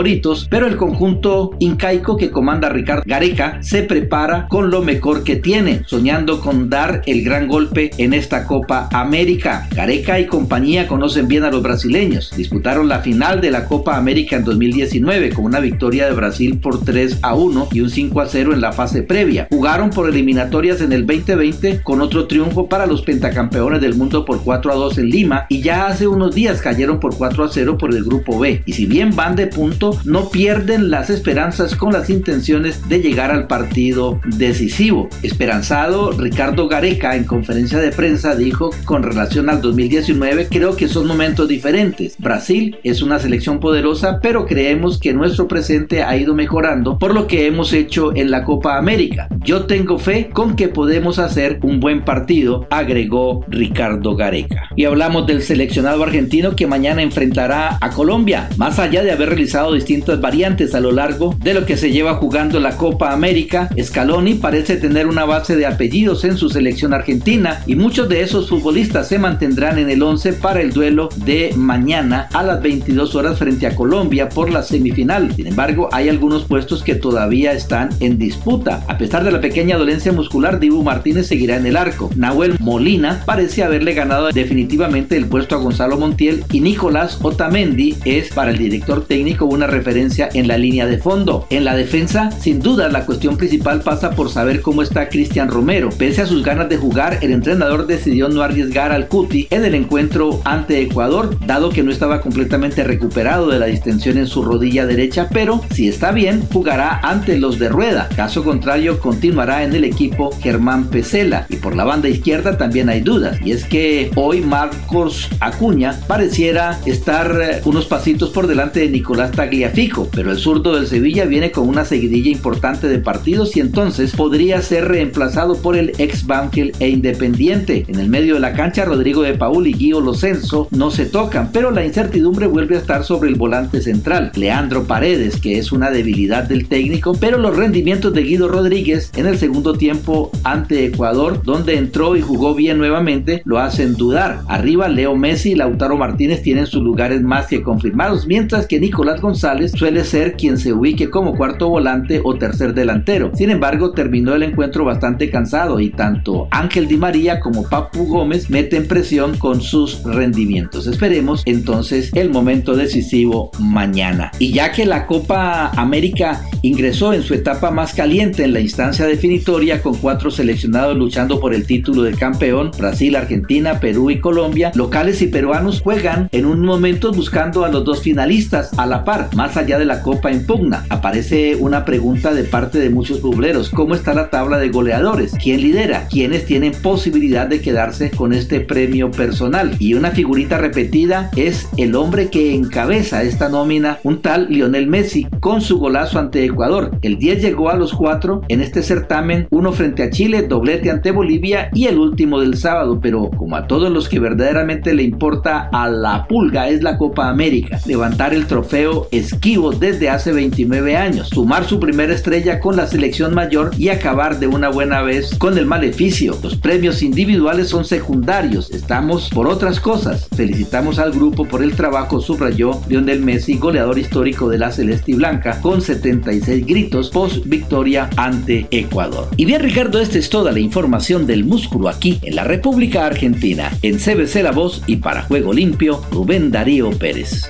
pero 0.50 0.66
el 0.66 0.76
conjunto 0.76 1.52
incaico 1.58 2.18
que 2.18 2.30
comanda 2.30 2.68
Ricardo 2.68 3.02
Gareca 3.06 3.58
se 3.62 3.82
prepara 3.82 4.46
con 4.46 4.70
lo 4.70 4.82
mejor 4.82 5.24
que 5.24 5.36
tiene, 5.36 5.82
soñando 5.86 6.40
con 6.40 6.68
dar 6.68 7.02
el 7.06 7.22
gran 7.22 7.48
golpe 7.48 7.90
en 7.96 8.12
esta 8.12 8.44
Copa 8.46 8.88
América. 8.92 9.66
Gareca 9.74 10.20
y 10.20 10.26
compañía 10.26 10.86
conocen 10.86 11.28
bien 11.28 11.44
a 11.44 11.50
los 11.50 11.62
brasileños. 11.62 12.30
Disputaron 12.36 12.88
la 12.88 13.00
final 13.00 13.40
de 13.40 13.50
la 13.50 13.64
Copa 13.64 13.96
América 13.96 14.36
en 14.36 14.44
2019 14.44 15.30
con 15.30 15.46
una 15.46 15.60
victoria 15.60 16.06
de 16.06 16.12
Brasil 16.12 16.58
por 16.58 16.84
3 16.84 17.20
a 17.22 17.34
1 17.34 17.68
y 17.72 17.80
un 17.80 17.88
5 17.88 18.20
a 18.20 18.26
0 18.26 18.52
en 18.52 18.60
la 18.60 18.72
fase 18.72 19.02
previa. 19.02 19.48
Jugaron 19.50 19.88
por 19.90 20.10
eliminatorias 20.10 20.82
en 20.82 20.92
el 20.92 21.06
2020 21.06 21.82
con 21.82 22.02
otro 22.02 22.26
triunfo 22.26 22.68
para 22.68 22.86
los 22.86 23.00
pentacampeones 23.00 23.80
del 23.80 23.94
mundo 23.94 24.26
por 24.26 24.42
4 24.42 24.72
a 24.72 24.74
2 24.74 24.98
en 24.98 25.08
Lima 25.08 25.46
y 25.48 25.62
ya 25.62 25.86
hace 25.86 26.06
unos 26.06 26.34
días 26.34 26.60
cayeron 26.60 27.00
por 27.00 27.16
4 27.16 27.44
a 27.44 27.48
0 27.48 27.78
por 27.78 27.94
el 27.94 28.04
grupo 28.04 28.38
B. 28.38 28.62
Y 28.66 28.74
si 28.74 28.84
bien 28.84 29.16
van 29.16 29.36
de 29.36 29.46
punto, 29.46 29.85
no 30.04 30.30
pierden 30.30 30.90
las 30.90 31.10
esperanzas 31.10 31.74
con 31.74 31.92
las 31.92 32.10
intenciones 32.10 32.88
de 32.88 33.00
llegar 33.00 33.30
al 33.30 33.46
partido 33.46 34.20
decisivo. 34.24 35.08
Esperanzado, 35.22 36.12
Ricardo 36.12 36.68
Gareca 36.68 37.16
en 37.16 37.24
conferencia 37.24 37.78
de 37.78 37.92
prensa 37.92 38.34
dijo 38.34 38.70
con 38.84 39.02
relación 39.02 39.48
al 39.48 39.60
2019, 39.60 40.48
creo 40.50 40.76
que 40.76 40.88
son 40.88 41.06
momentos 41.06 41.48
diferentes. 41.48 42.16
Brasil 42.18 42.78
es 42.82 43.02
una 43.02 43.18
selección 43.18 43.60
poderosa, 43.60 44.20
pero 44.20 44.46
creemos 44.46 44.98
que 44.98 45.12
nuestro 45.12 45.48
presente 45.48 46.02
ha 46.02 46.16
ido 46.16 46.34
mejorando 46.34 46.98
por 46.98 47.14
lo 47.14 47.26
que 47.26 47.46
hemos 47.46 47.72
hecho 47.72 48.14
en 48.14 48.30
la 48.30 48.44
Copa 48.44 48.76
América. 48.76 49.28
Yo 49.44 49.66
tengo 49.66 49.98
fe 49.98 50.30
con 50.32 50.56
que 50.56 50.68
podemos 50.68 51.18
hacer 51.18 51.58
un 51.62 51.80
buen 51.80 52.04
partido, 52.04 52.66
agregó 52.70 53.44
Ricardo 53.48 54.16
Gareca. 54.16 54.68
Y 54.76 54.84
hablamos 54.84 55.26
del 55.26 55.42
seleccionado 55.42 56.02
argentino 56.02 56.56
que 56.56 56.66
mañana 56.66 57.02
enfrentará 57.02 57.78
a 57.80 57.90
Colombia, 57.90 58.48
más 58.56 58.78
allá 58.78 59.02
de 59.02 59.12
haber 59.12 59.28
realizado 59.28 59.75
distintas 59.76 60.20
variantes 60.20 60.74
a 60.74 60.80
lo 60.80 60.90
largo 60.90 61.34
de 61.42 61.54
lo 61.54 61.64
que 61.66 61.76
se 61.76 61.90
lleva 61.90 62.14
jugando 62.14 62.58
la 62.60 62.76
Copa 62.76 63.12
América, 63.12 63.68
Scaloni 63.80 64.34
parece 64.34 64.76
tener 64.76 65.06
una 65.06 65.24
base 65.24 65.56
de 65.56 65.66
apellidos 65.66 66.24
en 66.24 66.36
su 66.36 66.48
selección 66.48 66.92
argentina 66.92 67.62
y 67.66 67.76
muchos 67.76 68.08
de 68.08 68.22
esos 68.22 68.48
futbolistas 68.48 69.08
se 69.08 69.18
mantendrán 69.18 69.78
en 69.78 69.90
el 69.90 70.02
11 70.02 70.34
para 70.34 70.60
el 70.60 70.72
duelo 70.72 71.08
de 71.24 71.52
mañana 71.56 72.28
a 72.32 72.42
las 72.42 72.62
22 72.62 73.14
horas 73.14 73.38
frente 73.38 73.66
a 73.66 73.74
Colombia 73.74 74.28
por 74.28 74.50
la 74.50 74.62
semifinal. 74.62 75.32
Sin 75.34 75.46
embargo, 75.46 75.88
hay 75.92 76.08
algunos 76.08 76.44
puestos 76.44 76.82
que 76.82 76.94
todavía 76.94 77.52
están 77.52 77.90
en 78.00 78.18
disputa. 78.18 78.84
A 78.88 78.98
pesar 78.98 79.24
de 79.24 79.32
la 79.32 79.40
pequeña 79.40 79.76
dolencia 79.76 80.12
muscular, 80.12 80.58
Dibu 80.58 80.82
Martínez 80.82 81.26
seguirá 81.26 81.56
en 81.56 81.66
el 81.66 81.76
arco. 81.76 82.10
Nahuel 82.16 82.56
Molina 82.60 83.22
parece 83.26 83.62
haberle 83.62 83.94
ganado 83.94 84.30
definitivamente 84.32 85.16
el 85.16 85.26
puesto 85.26 85.54
a 85.54 85.58
Gonzalo 85.58 85.98
Montiel 85.98 86.44
y 86.50 86.60
Nicolás 86.60 87.18
Otamendi 87.22 87.96
es 88.04 88.30
para 88.30 88.50
el 88.50 88.58
director 88.58 89.04
técnico 89.04 89.44
una 89.46 89.65
referencia 89.66 90.28
en 90.34 90.48
la 90.48 90.58
línea 90.58 90.86
de 90.86 90.98
fondo. 90.98 91.46
En 91.50 91.64
la 91.64 91.76
defensa, 91.76 92.30
sin 92.30 92.60
duda, 92.60 92.88
la 92.88 93.06
cuestión 93.06 93.36
principal 93.36 93.80
pasa 93.82 94.10
por 94.10 94.30
saber 94.30 94.62
cómo 94.62 94.82
está 94.82 95.08
Cristian 95.08 95.48
Romero. 95.48 95.90
Pese 95.90 96.22
a 96.22 96.26
sus 96.26 96.42
ganas 96.42 96.68
de 96.68 96.76
jugar, 96.76 97.18
el 97.22 97.32
entrenador 97.32 97.86
decidió 97.86 98.28
no 98.28 98.42
arriesgar 98.42 98.92
al 98.92 99.08
Cuti 99.08 99.46
en 99.50 99.64
el 99.64 99.74
encuentro 99.74 100.40
ante 100.44 100.80
Ecuador, 100.80 101.36
dado 101.46 101.70
que 101.70 101.82
no 101.82 101.90
estaba 101.90 102.20
completamente 102.20 102.84
recuperado 102.84 103.48
de 103.48 103.58
la 103.58 103.66
distensión 103.66 104.18
en 104.18 104.26
su 104.26 104.42
rodilla 104.42 104.86
derecha, 104.86 105.28
pero 105.32 105.62
si 105.70 105.88
está 105.88 106.12
bien, 106.12 106.42
jugará 106.52 107.00
ante 107.02 107.38
los 107.38 107.58
de 107.58 107.68
Rueda. 107.68 108.08
Caso 108.16 108.44
contrario, 108.44 109.00
continuará 109.00 109.64
en 109.64 109.74
el 109.74 109.84
equipo 109.84 110.30
Germán 110.40 110.88
Pesela. 110.88 111.46
Y 111.48 111.56
por 111.56 111.76
la 111.76 111.84
banda 111.84 112.08
izquierda 112.08 112.56
también 112.56 112.88
hay 112.88 113.00
dudas, 113.00 113.38
y 113.44 113.52
es 113.52 113.64
que 113.64 114.10
hoy 114.14 114.40
Marcos 114.40 115.28
Acuña 115.40 115.98
pareciera 116.06 116.78
estar 116.86 117.40
eh, 117.40 117.60
unos 117.64 117.86
pasitos 117.86 118.30
por 118.30 118.46
delante 118.46 118.80
de 118.80 118.88
Nicolás 118.88 119.30
Tagliafico, 119.56 120.06
pero 120.14 120.32
el 120.32 120.36
zurdo 120.36 120.74
del 120.74 120.86
Sevilla 120.86 121.24
viene 121.24 121.50
con 121.50 121.66
una 121.66 121.86
seguidilla 121.86 122.30
importante 122.30 122.88
de 122.88 122.98
partidos 122.98 123.56
y 123.56 123.60
entonces 123.60 124.14
podría 124.14 124.60
ser 124.60 124.86
reemplazado 124.86 125.56
por 125.56 125.78
el 125.78 125.92
ex 125.96 126.26
Banfield 126.26 126.76
e 126.78 126.90
Independiente. 126.90 127.86
En 127.88 127.98
el 127.98 128.10
medio 128.10 128.34
de 128.34 128.40
la 128.40 128.52
cancha, 128.52 128.84
Rodrigo 128.84 129.22
de 129.22 129.32
Paul 129.32 129.66
y 129.66 129.72
Guido 129.72 130.02
Locenzo 130.02 130.68
no 130.72 130.90
se 130.90 131.06
tocan, 131.06 131.52
pero 131.52 131.70
la 131.70 131.86
incertidumbre 131.86 132.46
vuelve 132.46 132.76
a 132.76 132.80
estar 132.80 133.02
sobre 133.04 133.30
el 133.30 133.36
volante 133.36 133.80
central, 133.80 134.30
Leandro 134.34 134.84
Paredes, 134.84 135.40
que 135.40 135.56
es 135.56 135.72
una 135.72 135.90
debilidad 135.90 136.44
del 136.44 136.68
técnico, 136.68 137.16
pero 137.18 137.38
los 137.38 137.56
rendimientos 137.56 138.12
de 138.12 138.24
Guido 138.24 138.48
Rodríguez 138.48 139.10
en 139.16 139.26
el 139.26 139.38
segundo 139.38 139.72
tiempo 139.72 140.30
ante 140.44 140.84
Ecuador, 140.84 141.40
donde 141.42 141.78
entró 141.78 142.14
y 142.14 142.20
jugó 142.20 142.54
bien 142.54 142.76
nuevamente, 142.76 143.40
lo 143.46 143.58
hacen 143.58 143.94
dudar. 143.94 144.42
Arriba, 144.48 144.88
Leo 144.88 145.16
Messi 145.16 145.52
y 145.52 145.54
Lautaro 145.54 145.96
Martínez 145.96 146.42
tienen 146.42 146.66
sus 146.66 146.82
lugares 146.82 147.22
más 147.22 147.46
que 147.46 147.62
confirmados, 147.62 148.26
mientras 148.26 148.66
que 148.66 148.78
Nicolás 148.78 149.22
González 149.22 149.45
suele 149.68 150.04
ser 150.04 150.36
quien 150.36 150.58
se 150.58 150.72
ubique 150.72 151.08
como 151.08 151.36
cuarto 151.36 151.68
volante 151.68 152.20
o 152.24 152.34
tercer 152.34 152.74
delantero. 152.74 153.30
Sin 153.34 153.50
embargo, 153.50 153.92
terminó 153.92 154.34
el 154.34 154.42
encuentro 154.42 154.84
bastante 154.84 155.30
cansado 155.30 155.78
y 155.78 155.90
tanto 155.90 156.48
Ángel 156.50 156.88
Di 156.88 156.96
María 156.96 157.38
como 157.40 157.68
Papu 157.68 158.06
Gómez 158.06 158.50
meten 158.50 158.88
presión 158.88 159.36
con 159.36 159.60
sus 159.60 160.02
rendimientos. 160.02 160.86
Esperemos 160.86 161.42
entonces 161.46 162.10
el 162.14 162.30
momento 162.30 162.74
decisivo 162.74 163.50
mañana. 163.60 164.32
Y 164.38 164.52
ya 164.52 164.72
que 164.72 164.84
la 164.84 165.06
Copa 165.06 165.68
América 165.76 166.42
ingresó 166.62 167.12
en 167.12 167.22
su 167.22 167.34
etapa 167.34 167.70
más 167.70 167.94
caliente 167.94 168.44
en 168.44 168.52
la 168.52 168.60
instancia 168.60 169.06
definitoria 169.06 169.82
con 169.82 169.94
cuatro 169.96 170.30
seleccionados 170.30 170.96
luchando 170.96 171.38
por 171.38 171.54
el 171.54 171.66
título 171.66 172.02
de 172.02 172.14
campeón, 172.14 172.72
Brasil, 172.76 173.14
Argentina, 173.14 173.78
Perú 173.78 174.10
y 174.10 174.18
Colombia, 174.18 174.72
locales 174.74 175.22
y 175.22 175.28
peruanos 175.28 175.80
juegan 175.80 176.28
en 176.32 176.46
un 176.46 176.64
momento 176.64 177.12
buscando 177.12 177.64
a 177.64 177.68
los 177.68 177.84
dos 177.84 178.02
finalistas 178.02 178.70
a 178.76 178.86
la 178.86 179.04
par, 179.04 179.25
más 179.34 179.56
allá 179.56 179.78
de 179.78 179.84
la 179.84 180.02
Copa 180.02 180.30
en 180.30 180.46
pugna. 180.46 180.84
Aparece 180.88 181.56
una 181.56 181.84
pregunta 181.84 182.32
de 182.34 182.44
parte 182.44 182.78
de 182.78 182.90
muchos 182.90 183.22
bubleros, 183.22 183.70
¿cómo 183.70 183.94
está 183.94 184.14
la 184.14 184.30
tabla 184.30 184.58
de 184.58 184.68
goleadores? 184.68 185.32
¿Quién 185.42 185.60
lidera? 185.60 186.06
¿Quiénes 186.08 186.46
tienen 186.46 186.72
posibilidad 186.72 187.46
de 187.46 187.60
quedarse 187.60 188.10
con 188.10 188.32
este 188.32 188.60
premio 188.60 189.10
personal? 189.10 189.74
Y 189.78 189.94
una 189.94 190.10
figurita 190.10 190.58
repetida 190.58 191.30
es 191.36 191.68
el 191.76 191.94
hombre 191.94 192.28
que 192.28 192.54
encabeza 192.54 193.22
esta 193.22 193.48
nómina, 193.48 193.98
un 194.02 194.22
tal 194.22 194.46
Lionel 194.48 194.86
Messi, 194.86 195.26
con 195.40 195.60
su 195.60 195.78
golazo 195.78 196.18
ante 196.18 196.44
Ecuador. 196.44 196.92
El 197.02 197.18
10 197.18 197.42
llegó 197.42 197.70
a 197.70 197.76
los 197.76 197.92
4 197.92 198.42
en 198.48 198.60
este 198.60 198.82
certamen, 198.82 199.46
uno 199.50 199.72
frente 199.72 200.02
a 200.02 200.10
Chile, 200.10 200.42
doblete 200.42 200.90
ante 200.90 201.10
Bolivia 201.10 201.70
y 201.72 201.86
el 201.86 201.98
último 201.98 202.40
del 202.40 202.56
sábado, 202.56 203.00
pero 203.00 203.30
como 203.30 203.56
a 203.56 203.66
todos 203.66 203.90
los 203.90 204.08
que 204.08 204.18
verdaderamente 204.18 204.94
le 204.94 205.02
importa 205.02 205.68
a 205.72 205.88
la 205.88 206.26
pulga 206.26 206.68
es 206.68 206.82
la 206.82 206.98
Copa 206.98 207.28
América, 207.28 207.80
levantar 207.86 208.34
el 208.34 208.46
trofeo 208.46 209.08
esquivo 209.18 209.72
desde 209.72 210.10
hace 210.10 210.32
29 210.32 210.96
años, 210.96 211.28
sumar 211.28 211.66
su 211.66 211.80
primera 211.80 212.14
estrella 212.14 212.60
con 212.60 212.76
la 212.76 212.86
selección 212.86 213.34
mayor 213.34 213.70
y 213.78 213.88
acabar 213.88 214.38
de 214.38 214.46
una 214.46 214.68
buena 214.68 215.02
vez 215.02 215.34
con 215.38 215.58
el 215.58 215.66
maleficio. 215.66 216.38
Los 216.42 216.56
premios 216.56 217.02
individuales 217.02 217.68
son 217.68 217.84
secundarios, 217.84 218.70
estamos 218.70 219.28
por 219.30 219.46
otras 219.46 219.80
cosas. 219.80 220.28
Felicitamos 220.36 220.98
al 220.98 221.12
grupo 221.12 221.44
por 221.44 221.62
el 221.62 221.74
trabajo, 221.74 222.20
subrayó 222.20 222.80
Lionel 222.88 223.20
Messi, 223.20 223.56
goleador 223.58 223.98
histórico 223.98 224.48
de 224.48 224.58
la 224.58 224.72
Celeste 224.72 225.12
y 225.12 225.14
Blanca, 225.14 225.60
con 225.60 225.80
76 225.80 226.66
gritos 226.66 227.10
post 227.10 227.44
victoria 227.46 228.10
ante 228.16 228.66
Ecuador. 228.70 229.28
Y 229.36 229.44
bien 229.44 229.62
Ricardo, 229.62 230.00
esta 230.00 230.18
es 230.18 230.30
toda 230.30 230.52
la 230.52 230.60
información 230.60 231.26
del 231.26 231.44
músculo 231.44 231.88
aquí 231.88 232.18
en 232.22 232.36
la 232.36 232.44
República 232.44 233.06
Argentina. 233.06 233.70
En 233.82 233.98
CBC 233.98 234.42
La 234.42 234.52
Voz 234.52 234.82
y 234.86 234.96
para 234.96 235.22
Juego 235.22 235.52
Limpio, 235.52 236.02
Rubén 236.10 236.50
Darío 236.50 236.90
Pérez. 236.90 237.48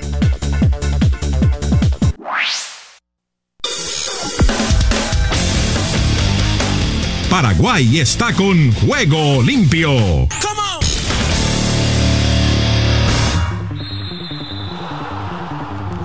Paraguay 7.42 7.98
está 7.98 8.32
con 8.32 8.72
Juego 8.72 9.42
Limpio. 9.42 10.26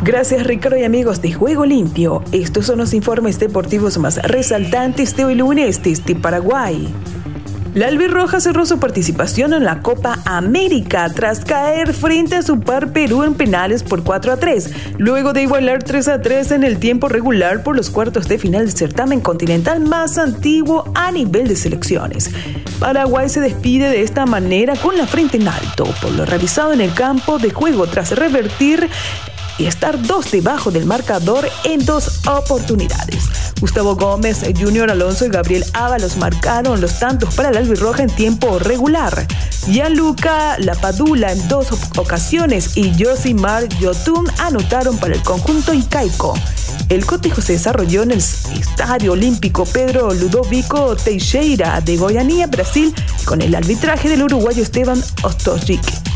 Gracias 0.04 0.46
Ricardo 0.46 0.78
y 0.78 0.84
amigos 0.84 1.22
de 1.22 1.32
Juego 1.32 1.66
Limpio. 1.66 2.22
Estos 2.34 2.66
son 2.66 2.80
los 2.80 2.94
informes 2.94 3.40
deportivos 3.40 3.98
más 3.98 4.18
resaltantes 4.24 5.16
de 5.16 5.24
hoy 5.24 5.36
lunes 5.36 5.82
desde 5.82 6.16
Paraguay. 6.16 6.94
La 7.74 7.88
albirroja 7.88 8.42
cerró 8.42 8.66
su 8.66 8.80
participación 8.80 9.54
en 9.54 9.64
la 9.64 9.82
Copa 9.82 10.20
América 10.26 11.10
tras 11.16 11.46
caer 11.46 11.94
frente 11.94 12.36
a 12.36 12.42
su 12.42 12.60
par 12.60 12.92
Perú 12.92 13.24
en 13.24 13.34
penales 13.34 13.82
por 13.82 14.04
4 14.04 14.34
a 14.34 14.38
3, 14.38 14.98
luego 14.98 15.32
de 15.32 15.44
igualar 15.44 15.82
3 15.82 16.08
a 16.10 16.22
3 16.22 16.52
en 16.52 16.64
el 16.66 16.80
tiempo 16.80 17.08
regular 17.08 17.64
por 17.64 17.78
los 17.78 17.90
cuartos 17.90 18.28
de 18.28 18.38
final 18.38 18.66
del 18.66 18.76
certamen 18.76 19.22
continental 19.22 19.80
más 19.80 20.18
antiguo 20.18 20.92
a 20.96 21.12
nivel 21.12 21.48
de 21.48 21.56
selecciones. 21.56 22.30
Paraguay 22.78 23.30
se 23.30 23.40
despide 23.40 23.90
de 23.90 24.02
esta 24.02 24.26
manera 24.26 24.76
con 24.76 24.98
la 24.98 25.08
frente 25.08 25.38
en 25.38 25.48
alto 25.48 25.86
por 26.02 26.12
lo 26.12 26.26
realizado 26.26 26.74
en 26.74 26.82
el 26.82 26.94
campo 26.94 27.38
de 27.38 27.52
juego 27.52 27.88
tras 27.88 28.12
revertir 28.12 28.90
y 29.58 29.66
estar 29.66 30.02
dos 30.02 30.32
debajo 30.32 30.72
del 30.72 30.86
marcador 30.86 31.48
en 31.64 31.86
dos 31.86 32.22
oportunidades. 32.28 33.26
Gustavo 33.60 33.96
Gómez, 33.96 34.44
Junior 34.60 34.90
Alonso 34.90 35.26
y 35.26 35.30
Gabriel 35.30 35.64
Ábalos 35.74 36.18
marcaron 36.18 36.82
los 36.82 37.00
tantos 37.00 37.36
para 37.36 37.50
el 37.50 37.58
albirroja 37.58 38.04
en 38.04 38.10
tiempo 38.10 38.58
regular. 38.60 39.28
Gianluca 39.68 40.58
Lapadula 40.58 41.32
en 41.32 41.48
dos 41.48 41.68
ocasiones 41.98 42.76
y 42.76 42.92
Josimar 43.02 43.68
Yotun 43.80 44.28
anotaron 44.40 44.98
para 44.98 45.14
el 45.14 45.22
conjunto 45.22 45.74
Icaico. 45.74 46.34
El 46.90 47.06
cotejo 47.06 47.42
se 47.42 47.54
desarrolló 47.54 48.04
en 48.04 48.12
el 48.12 48.18
Estadio 48.18 49.14
Olímpico 49.14 49.66
Pedro 49.66 50.14
Ludovico 50.14 50.96
Teixeira 50.96 51.80
de 51.82 51.98
Goianía, 51.98 52.48
Brasil, 52.48 52.94
con 53.26 53.42
el 53.42 53.56
arbitraje 53.56 54.10
del 54.10 54.24
uruguayo 54.24 54.64
Esteban 54.64 55.02
Ostojic. 55.24 56.11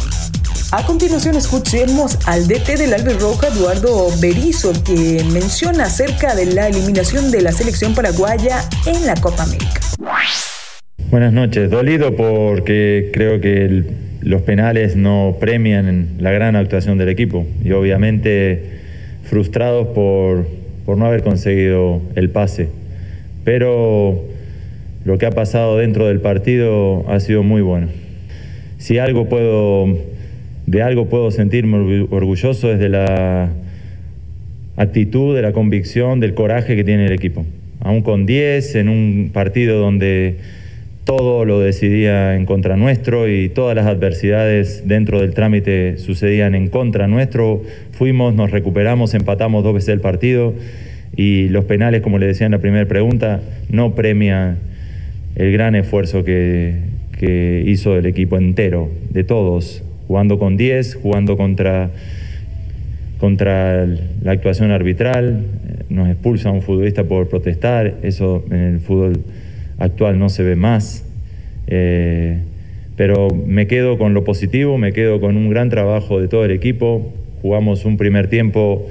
A 0.71 0.83
continuación 0.85 1.35
escuchemos 1.35 2.17
al 2.27 2.47
DT 2.47 2.77
del 2.77 2.93
Albirroja, 2.93 3.47
Eduardo 3.47 4.07
Berizo, 4.19 4.73
que 4.83 5.23
menciona 5.31 5.83
acerca 5.83 6.35
de 6.35 6.47
la 6.47 6.67
eliminación 6.67 7.31
de 7.31 7.41
la 7.41 7.51
selección 7.51 7.93
paraguaya 7.93 8.61
en 8.87 9.05
la 9.05 9.13
Copa 9.15 9.43
América. 9.43 9.81
Buenas 11.11 11.33
noches, 11.33 11.69
dolido 11.69 12.15
porque 12.15 13.11
creo 13.13 13.39
que 13.39 13.83
los 14.21 14.41
penales 14.41 14.95
no 14.95 15.37
premian 15.39 16.15
la 16.19 16.31
gran 16.31 16.55
actuación 16.55 16.97
del 16.97 17.09
equipo 17.09 17.45
y 17.63 17.71
obviamente 17.71 18.79
frustrados 19.23 19.87
por, 19.89 20.47
por 20.85 20.97
no 20.97 21.05
haber 21.05 21.21
conseguido 21.21 22.01
el 22.15 22.31
pase. 22.31 22.69
Pero 23.43 24.25
lo 25.05 25.17
que 25.19 25.27
ha 25.27 25.31
pasado 25.31 25.77
dentro 25.77 26.07
del 26.07 26.21
partido 26.21 27.05
ha 27.07 27.19
sido 27.19 27.43
muy 27.43 27.61
bueno. 27.61 27.87
Si 28.79 28.97
algo 28.97 29.29
puedo, 29.29 29.85
de 30.65 30.81
algo 30.81 31.07
puedo 31.07 31.31
sentirme 31.31 32.07
orgulloso 32.09 32.71
es 32.71 32.79
de 32.79 32.89
la 32.89 33.49
actitud, 34.77 35.35
de 35.35 35.41
la 35.41 35.53
convicción, 35.53 36.19
del 36.19 36.33
coraje 36.33 36.75
que 36.75 36.83
tiene 36.83 37.05
el 37.05 37.11
equipo. 37.11 37.45
Aún 37.81 38.01
con 38.01 38.25
10, 38.25 38.75
en 38.75 38.89
un 38.89 39.29
partido 39.31 39.79
donde 39.79 40.37
todo 41.05 41.45
lo 41.45 41.59
decidía 41.59 42.35
en 42.35 42.45
contra 42.45 42.77
nuestro 42.77 43.29
y 43.29 43.49
todas 43.49 43.75
las 43.75 43.85
adversidades 43.85 44.87
dentro 44.87 45.21
del 45.21 45.35
trámite 45.35 45.99
sucedían 45.99 46.55
en 46.55 46.67
contra 46.67 47.07
nuestro. 47.07 47.61
Fuimos, 47.91 48.33
nos 48.33 48.49
recuperamos, 48.49 49.13
empatamos 49.13 49.63
dos 49.63 49.75
veces 49.75 49.89
el 49.89 50.01
partido 50.01 50.55
y 51.15 51.47
los 51.49 51.65
penales, 51.65 52.01
como 52.01 52.17
le 52.17 52.25
decía 52.25 52.47
en 52.47 52.51
la 52.51 52.59
primera 52.59 52.87
pregunta, 52.87 53.41
no 53.69 53.93
premian 53.93 54.57
el 55.35 55.51
gran 55.51 55.75
esfuerzo 55.75 56.23
que, 56.23 56.95
hizo 57.65 57.97
el 57.97 58.05
equipo 58.05 58.37
entero, 58.37 58.91
de 59.09 59.23
todos, 59.23 59.83
jugando 60.07 60.39
con 60.39 60.57
10, 60.57 60.95
jugando 60.95 61.37
contra, 61.37 61.89
contra 63.19 63.85
la 63.85 64.31
actuación 64.31 64.71
arbitral, 64.71 65.45
nos 65.89 66.09
expulsa 66.09 66.49
a 66.49 66.51
un 66.51 66.61
futbolista 66.61 67.03
por 67.03 67.29
protestar, 67.29 67.95
eso 68.03 68.43
en 68.49 68.59
el 68.59 68.79
fútbol 68.79 69.23
actual 69.77 70.19
no 70.19 70.29
se 70.29 70.43
ve 70.43 70.55
más. 70.55 71.05
Eh, 71.67 72.39
pero 72.95 73.27
me 73.29 73.67
quedo 73.67 73.97
con 73.97 74.13
lo 74.13 74.23
positivo, 74.23 74.77
me 74.77 74.93
quedo 74.93 75.19
con 75.19 75.35
un 75.35 75.49
gran 75.49 75.69
trabajo 75.69 76.21
de 76.21 76.27
todo 76.27 76.45
el 76.45 76.51
equipo. 76.51 77.11
Jugamos 77.41 77.85
un 77.85 77.97
primer 77.97 78.27
tiempo 78.27 78.87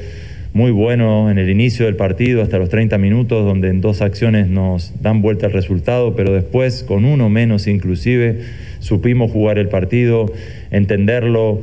muy 0.52 0.70
bueno 0.70 1.30
en 1.30 1.38
el 1.38 1.50
inicio 1.50 1.86
del 1.86 1.96
partido, 1.96 2.42
hasta 2.42 2.58
los 2.58 2.68
30 2.68 2.98
minutos, 2.98 3.44
donde 3.44 3.68
en 3.68 3.80
dos 3.80 4.02
acciones 4.02 4.48
nos 4.48 4.92
dan 5.02 5.20
vuelta 5.22 5.46
el 5.46 5.52
resultado, 5.52 6.14
pero 6.14 6.32
después, 6.32 6.84
con 6.84 7.04
uno 7.04 7.28
menos 7.28 7.66
inclusive, 7.66 8.40
supimos 8.84 9.30
jugar 9.30 9.56
el 9.58 9.68
partido, 9.68 10.30
entenderlo, 10.70 11.62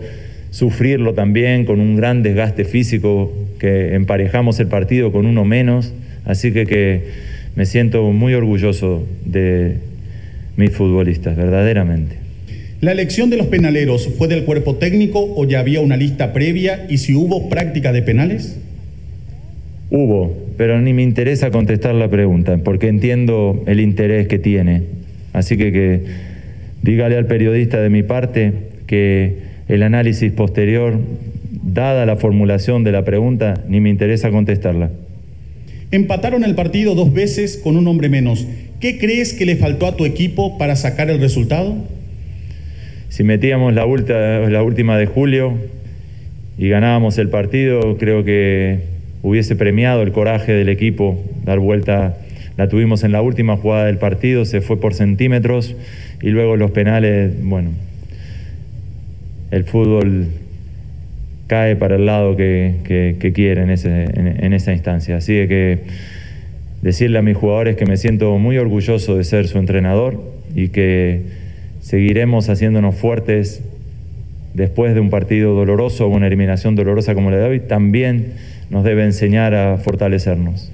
sufrirlo 0.49 1.13
también, 1.13 1.65
con 1.65 1.79
un 1.79 1.95
gran 1.95 2.23
desgaste 2.23 2.65
físico, 2.65 3.31
que 3.59 3.93
emparejamos 3.93 4.59
el 4.59 4.67
partido 4.67 5.11
con 5.11 5.27
uno 5.27 5.45
menos. 5.45 5.93
Así 6.25 6.51
que, 6.51 6.65
que 6.65 7.03
me 7.55 7.67
siento 7.67 8.11
muy 8.11 8.33
orgulloso 8.33 9.05
de 9.23 9.75
mis 10.57 10.71
futbolistas, 10.71 11.37
verdaderamente. 11.37 12.15
¿La 12.81 12.91
elección 12.91 13.29
de 13.29 13.37
los 13.37 13.45
penaleros 13.47 14.09
fue 14.17 14.27
del 14.27 14.43
cuerpo 14.43 14.77
técnico 14.77 15.31
o 15.35 15.45
ya 15.45 15.59
había 15.59 15.79
una 15.79 15.97
lista 15.97 16.33
previa 16.33 16.87
y 16.89 16.97
si 16.97 17.13
hubo 17.13 17.49
práctica 17.49 17.91
de 17.91 18.01
penales? 18.01 18.57
Hubo, 19.91 20.35
pero 20.57 20.81
ni 20.81 20.91
me 20.91 21.03
interesa 21.03 21.51
contestar 21.51 21.93
la 21.93 22.09
pregunta 22.09 22.57
porque 22.63 22.87
entiendo 22.87 23.63
el 23.67 23.79
interés 23.79 24.27
que 24.27 24.39
tiene. 24.39 24.81
Así 25.33 25.55
que, 25.57 25.71
que 25.71 26.30
dígale 26.81 27.17
al 27.17 27.25
periodista 27.25 27.81
de 27.81 27.89
mi 27.89 28.03
parte 28.03 28.53
que 28.87 29.51
el 29.67 29.83
análisis 29.83 30.31
posterior, 30.31 30.99
dada 31.63 32.05
la 32.05 32.17
formulación 32.17 32.83
de 32.83 32.91
la 32.91 33.05
pregunta, 33.05 33.63
ni 33.67 33.79
me 33.79 33.89
interesa 33.89 34.31
contestarla. 34.31 34.91
Empataron 35.91 36.43
el 36.43 36.55
partido 36.55 36.95
dos 36.95 37.13
veces 37.13 37.57
con 37.57 37.77
un 37.77 37.87
hombre 37.87 38.09
menos. 38.09 38.47
¿Qué 38.79 38.97
crees 38.97 39.33
que 39.33 39.45
le 39.45 39.55
faltó 39.57 39.87
a 39.87 39.95
tu 39.95 40.05
equipo 40.05 40.57
para 40.57 40.75
sacar 40.75 41.09
el 41.09 41.19
resultado? 41.19 41.75
Si 43.09 43.23
metíamos 43.23 43.73
la, 43.73 43.85
la 43.85 44.63
última 44.63 44.97
de 44.97 45.05
julio 45.05 45.53
y 46.57 46.69
ganábamos 46.69 47.17
el 47.17 47.29
partido, 47.29 47.97
creo 47.97 48.23
que 48.23 48.79
hubiese 49.21 49.55
premiado 49.55 50.01
el 50.01 50.11
coraje 50.11 50.53
del 50.53 50.69
equipo, 50.69 51.21
dar 51.43 51.59
vuelta, 51.59 52.17
la 52.57 52.69
tuvimos 52.69 53.03
en 53.03 53.11
la 53.11 53.21
última 53.21 53.57
jugada 53.57 53.85
del 53.85 53.97
partido, 53.97 54.45
se 54.45 54.61
fue 54.61 54.79
por 54.79 54.93
centímetros 54.93 55.75
y 56.21 56.29
luego 56.29 56.55
los 56.55 56.71
penales, 56.71 57.33
bueno, 57.43 57.71
el 59.51 59.63
fútbol 59.65 60.27
cae 61.47 61.75
para 61.75 61.95
el 61.95 62.05
lado 62.05 62.37
que, 62.37 63.15
quiere 63.33 63.63
en, 63.63 63.69
en, 63.69 64.53
esa 64.53 64.71
instancia. 64.71 65.17
Así 65.17 65.33
que 65.47 65.79
decirle 66.81 67.19
a 67.19 67.21
mis 67.21 67.35
jugadores 67.35 67.75
que 67.75 67.85
me 67.85 67.97
siento 67.97 68.37
muy 68.37 68.57
orgulloso 68.57 69.17
de 69.17 69.23
ser 69.23 69.47
su 69.47 69.57
entrenador 69.57 70.21
y 70.55 70.69
que 70.69 71.23
seguiremos 71.81 72.49
haciéndonos 72.49 72.95
fuertes 72.95 73.61
después 74.53 74.93
de 74.93 74.99
un 74.99 75.09
partido 75.09 75.53
doloroso 75.53 76.05
o 76.05 76.09
una 76.09 76.27
eliminación 76.27 76.75
dolorosa 76.75 77.13
como 77.13 77.31
la 77.31 77.37
de 77.37 77.43
hoy, 77.43 77.59
también 77.59 78.33
nos 78.69 78.83
debe 78.83 79.03
enseñar 79.03 79.53
a 79.53 79.77
fortalecernos. 79.77 80.71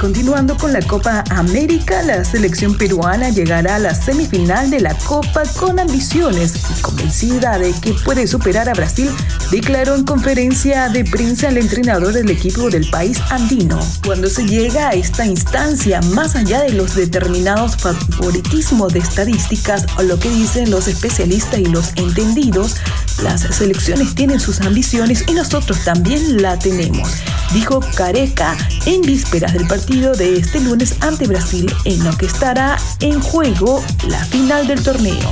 Continuando 0.00 0.56
con 0.56 0.72
la 0.72 0.80
Copa 0.80 1.22
América, 1.28 2.00
la 2.00 2.24
selección 2.24 2.74
peruana 2.74 3.28
llegará 3.28 3.76
a 3.76 3.78
la 3.78 3.94
semifinal 3.94 4.70
de 4.70 4.80
la 4.80 4.94
Copa 4.96 5.42
con 5.58 5.78
ambiciones 5.78 6.54
y 6.70 6.80
convencida 6.80 7.58
de 7.58 7.74
que 7.82 7.92
puede 7.92 8.26
superar 8.26 8.70
a 8.70 8.72
Brasil, 8.72 9.10
declaró 9.50 9.94
en 9.96 10.04
conferencia 10.04 10.88
de 10.88 11.04
prensa 11.04 11.50
el 11.50 11.58
entrenador 11.58 12.14
del 12.14 12.30
equipo 12.30 12.70
del 12.70 12.88
país 12.88 13.20
andino. 13.28 13.78
Cuando 14.02 14.30
se 14.30 14.46
llega 14.46 14.88
a 14.88 14.92
esta 14.92 15.26
instancia, 15.26 16.00
más 16.14 16.34
allá 16.34 16.62
de 16.62 16.72
los 16.72 16.94
determinados 16.94 17.76
favoritismos 17.76 18.94
de 18.94 19.00
estadísticas 19.00 19.84
o 19.98 20.02
lo 20.02 20.18
que 20.18 20.30
dicen 20.30 20.70
los 20.70 20.88
especialistas 20.88 21.58
y 21.58 21.66
los 21.66 21.90
entendidos, 21.96 22.76
las 23.22 23.42
selecciones 23.42 24.14
tienen 24.14 24.40
sus 24.40 24.62
ambiciones 24.62 25.24
y 25.28 25.34
nosotros 25.34 25.84
también 25.84 26.40
la 26.40 26.58
tenemos, 26.58 27.16
dijo 27.52 27.80
Careca 27.94 28.56
en 28.86 29.02
vísperas 29.02 29.52
del 29.52 29.66
partido 29.66 29.89
de 29.90 30.36
este 30.36 30.60
lunes 30.60 30.94
ante 31.00 31.26
Brasil 31.26 31.70
en 31.84 32.04
lo 32.04 32.16
que 32.16 32.26
estará 32.26 32.78
en 33.00 33.20
juego 33.20 33.82
la 34.06 34.24
final 34.26 34.68
del 34.68 34.80
torneo. 34.84 35.28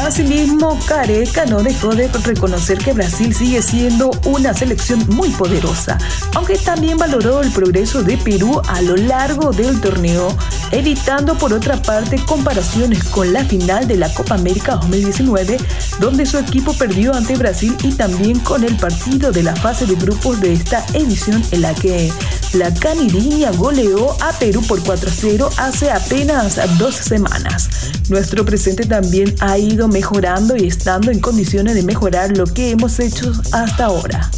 Asimismo, 0.00 0.78
Careca 0.86 1.46
no 1.46 1.62
dejó 1.62 1.94
de 1.94 2.08
reconocer 2.08 2.76
que 2.76 2.92
Brasil 2.92 3.34
sigue 3.34 3.62
siendo 3.62 4.10
una 4.26 4.52
selección 4.52 5.02
muy 5.08 5.30
poderosa, 5.30 5.96
aunque 6.34 6.58
también 6.58 6.98
valoró 6.98 7.40
el 7.40 7.50
progreso 7.50 8.02
de 8.02 8.18
Perú 8.18 8.60
a 8.68 8.82
lo 8.82 8.96
largo 8.96 9.52
del 9.52 9.80
torneo, 9.80 10.36
evitando 10.70 11.36
por 11.38 11.54
otra 11.54 11.80
parte 11.80 12.18
comparaciones 12.26 13.02
con 13.04 13.32
la 13.32 13.44
final 13.46 13.88
de 13.88 13.96
la 13.96 14.12
Copa 14.12 14.34
América 14.34 14.76
2019, 14.76 15.56
donde 15.98 16.26
su 16.26 16.36
equipo 16.36 16.74
perdió 16.74 17.14
ante 17.14 17.36
Brasil 17.36 17.74
y 17.82 17.92
también 17.92 18.38
con 18.40 18.62
el 18.62 18.76
partido 18.76 19.32
de 19.32 19.42
la 19.42 19.56
fase 19.56 19.86
de 19.86 19.94
grupos 19.94 20.38
de 20.40 20.52
esta 20.52 20.84
edición 20.92 21.42
en 21.52 21.62
la 21.62 21.74
que 21.74 22.12
la 22.58 22.72
caniriña 22.72 23.50
goleó 23.52 24.12
a 24.22 24.32
Perú 24.38 24.62
por 24.66 24.82
4-0 24.82 25.50
hace 25.58 25.90
apenas 25.90 26.58
dos 26.78 26.94
semanas. 26.94 27.68
Nuestro 28.08 28.44
presente 28.44 28.86
también 28.86 29.34
ha 29.40 29.58
ido 29.58 29.88
mejorando 29.88 30.56
y 30.56 30.66
estando 30.66 31.10
en 31.10 31.20
condiciones 31.20 31.74
de 31.74 31.82
mejorar 31.82 32.36
lo 32.36 32.44
que 32.44 32.70
hemos 32.70 32.98
hecho 32.98 33.32
hasta 33.52 33.86
ahora 33.86 34.30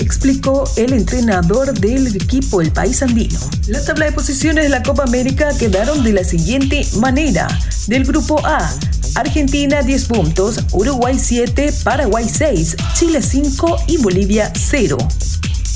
explicó 0.00 0.64
el 0.76 0.92
entrenador 0.92 1.72
del 1.72 2.08
equipo 2.14 2.60
El 2.60 2.72
País 2.72 3.02
Andino. 3.02 3.38
La 3.68 3.82
tabla 3.82 4.06
de 4.06 4.12
posiciones 4.12 4.64
de 4.64 4.68
la 4.68 4.82
Copa 4.82 5.04
América 5.04 5.48
quedaron 5.56 6.02
de 6.02 6.12
la 6.12 6.24
siguiente 6.24 6.86
manera. 6.98 7.46
Del 7.86 8.04
grupo 8.04 8.44
A, 8.44 8.70
Argentina 9.14 9.82
10 9.82 10.04
puntos, 10.06 10.58
Uruguay 10.72 11.16
7, 11.18 11.72
Paraguay 11.84 12.28
6, 12.28 12.76
Chile 12.94 13.22
5 13.22 13.84
y 13.86 13.98
Bolivia 13.98 14.52
0. 14.54 14.98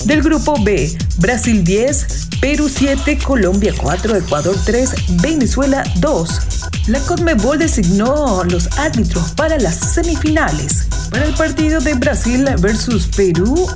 Del 0.04 0.22
grupo 0.22 0.54
B, 0.62 0.96
Brasil 1.18 1.62
10, 1.62 2.28
Perú 2.40 2.68
7, 2.68 3.18
Colombia 3.18 3.72
4, 3.76 4.16
Ecuador 4.16 4.56
3, 4.64 4.94
Venezuela 5.20 5.84
2. 5.96 6.40
La 6.86 7.00
CONMEBOL 7.00 7.58
designó 7.58 8.42
los 8.44 8.66
árbitros 8.78 9.32
para 9.32 9.58
las 9.58 9.76
semifinales. 9.76 10.86
Para 11.10 11.26
el 11.26 11.34
partido 11.34 11.80
de 11.80 11.94
Brasil 11.94 12.46
versus 12.60 13.08
Perú, 13.14 13.68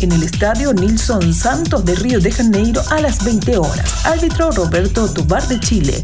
en 0.00 0.12
el 0.12 0.22
estadio 0.22 0.72
Nilson 0.72 1.32
Santos 1.32 1.84
de 1.84 1.94
Río 1.94 2.20
de 2.20 2.30
Janeiro 2.30 2.82
a 2.90 3.00
las 3.00 3.24
20 3.24 3.58
horas. 3.58 4.06
Árbitro 4.06 4.50
Roberto 4.50 5.08
Tobar 5.08 5.46
de 5.48 5.58
Chile. 5.60 6.02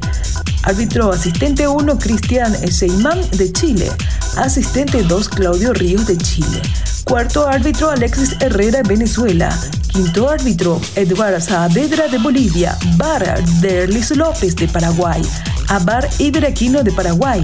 Árbitro 0.62 1.12
asistente 1.12 1.66
1 1.66 1.98
Cristian 1.98 2.54
Seyman 2.70 3.20
de 3.32 3.52
Chile. 3.52 3.90
Asistente 4.36 5.02
2 5.02 5.28
Claudio 5.28 5.72
Ríos 5.72 6.06
de 6.06 6.16
Chile. 6.16 6.62
Cuarto 7.04 7.46
árbitro 7.46 7.90
Alexis 7.90 8.36
Herrera 8.40 8.82
de 8.82 8.88
Venezuela. 8.88 9.56
Quinto 9.88 10.28
árbitro 10.28 10.80
Eduardo 10.94 11.40
Saavedra 11.40 12.08
de 12.08 12.18
Bolivia. 12.18 12.76
Bar 12.96 13.44
Derlis 13.60 14.16
López 14.16 14.56
de 14.56 14.68
Paraguay. 14.68 15.22
Abar 15.68 16.08
Iberaquino 16.18 16.82
de 16.82 16.92
Paraguay. 16.92 17.42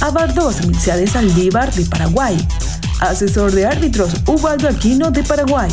Abar 0.00 0.32
2 0.32 0.66
Mercedes 0.66 1.14
Aldívar 1.14 1.72
de 1.74 1.84
Paraguay. 1.84 2.36
Asesor 3.00 3.52
de 3.52 3.66
árbitros 3.66 4.12
Ubaldo 4.26 4.68
Aquino 4.68 5.10
de 5.10 5.22
Paraguay. 5.22 5.70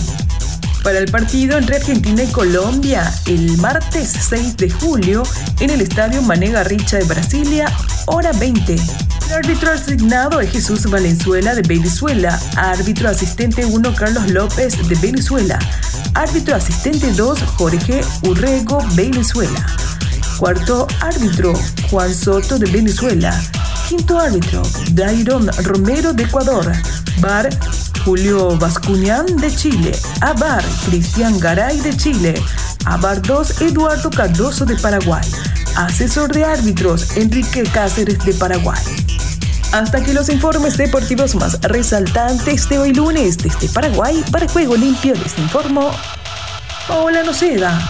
Para 0.83 0.99
el 0.99 1.09
partido 1.09 1.57
entre 1.57 1.77
Argentina 1.77 2.23
y 2.23 2.27
Colombia, 2.27 3.11
el 3.25 3.57
martes 3.57 4.13
6 4.29 4.57
de 4.57 4.69
julio, 4.69 5.23
en 5.59 5.69
el 5.69 5.81
Estadio 5.81 6.21
Mané 6.21 6.51
Garrincha 6.51 6.97
de 6.97 7.05
Brasilia, 7.05 7.71
hora 8.05 8.31
20. 8.33 8.73
El 8.73 9.33
árbitro 9.33 9.71
asignado 9.71 10.39
es 10.39 10.51
Jesús 10.51 10.89
Valenzuela 10.89 11.55
de 11.55 11.61
Venezuela, 11.61 12.39
árbitro 12.55 13.09
asistente 13.09 13.65
1 13.65 13.95
Carlos 13.95 14.29
López 14.31 14.87
de 14.87 14.95
Venezuela, 14.95 15.59
árbitro 16.13 16.55
asistente 16.55 17.11
2 17.11 17.39
Jorge 17.57 18.01
Urrego, 18.23 18.79
Venezuela. 18.93 19.65
Cuarto 20.37 20.87
árbitro 21.01 21.53
Juan 21.89 22.13
Soto 22.13 22.59
de 22.59 22.69
Venezuela. 22.69 23.37
Quinto 23.87 24.19
árbitro 24.19 24.61
Dairon 24.91 25.47
Romero 25.63 26.11
de 26.11 26.23
Ecuador. 26.23 26.69
Bar 27.19 27.47
Julio 28.03 28.57
Bascuñán 28.57 29.25
de 29.37 29.49
Chile. 29.55 29.93
A 30.19 30.33
Bar 30.33 30.63
Cristian 30.85 31.39
Garay 31.39 31.79
de 31.79 31.95
Chile. 31.95 32.33
A 32.85 32.97
Bar 32.97 33.21
2 33.21 33.61
Eduardo 33.61 34.09
Cardoso 34.09 34.65
de 34.65 34.75
Paraguay. 34.75 35.23
Asesor 35.77 36.33
de 36.33 36.43
árbitros 36.43 37.15
Enrique 37.15 37.63
Cáceres 37.63 38.19
de 38.25 38.33
Paraguay. 38.33 38.83
Hasta 39.71 39.99
aquí 39.99 40.11
los 40.11 40.27
informes 40.27 40.77
deportivos 40.77 41.35
más 41.35 41.61
resaltantes 41.61 42.67
de 42.67 42.79
hoy 42.79 42.93
lunes 42.93 43.37
desde 43.37 43.69
Paraguay 43.69 44.21
para 44.31 44.49
Juego 44.49 44.75
Limpio 44.75 45.13
les 45.13 45.37
informó 45.39 45.91
Paola 46.87 47.23
Noceda. 47.23 47.89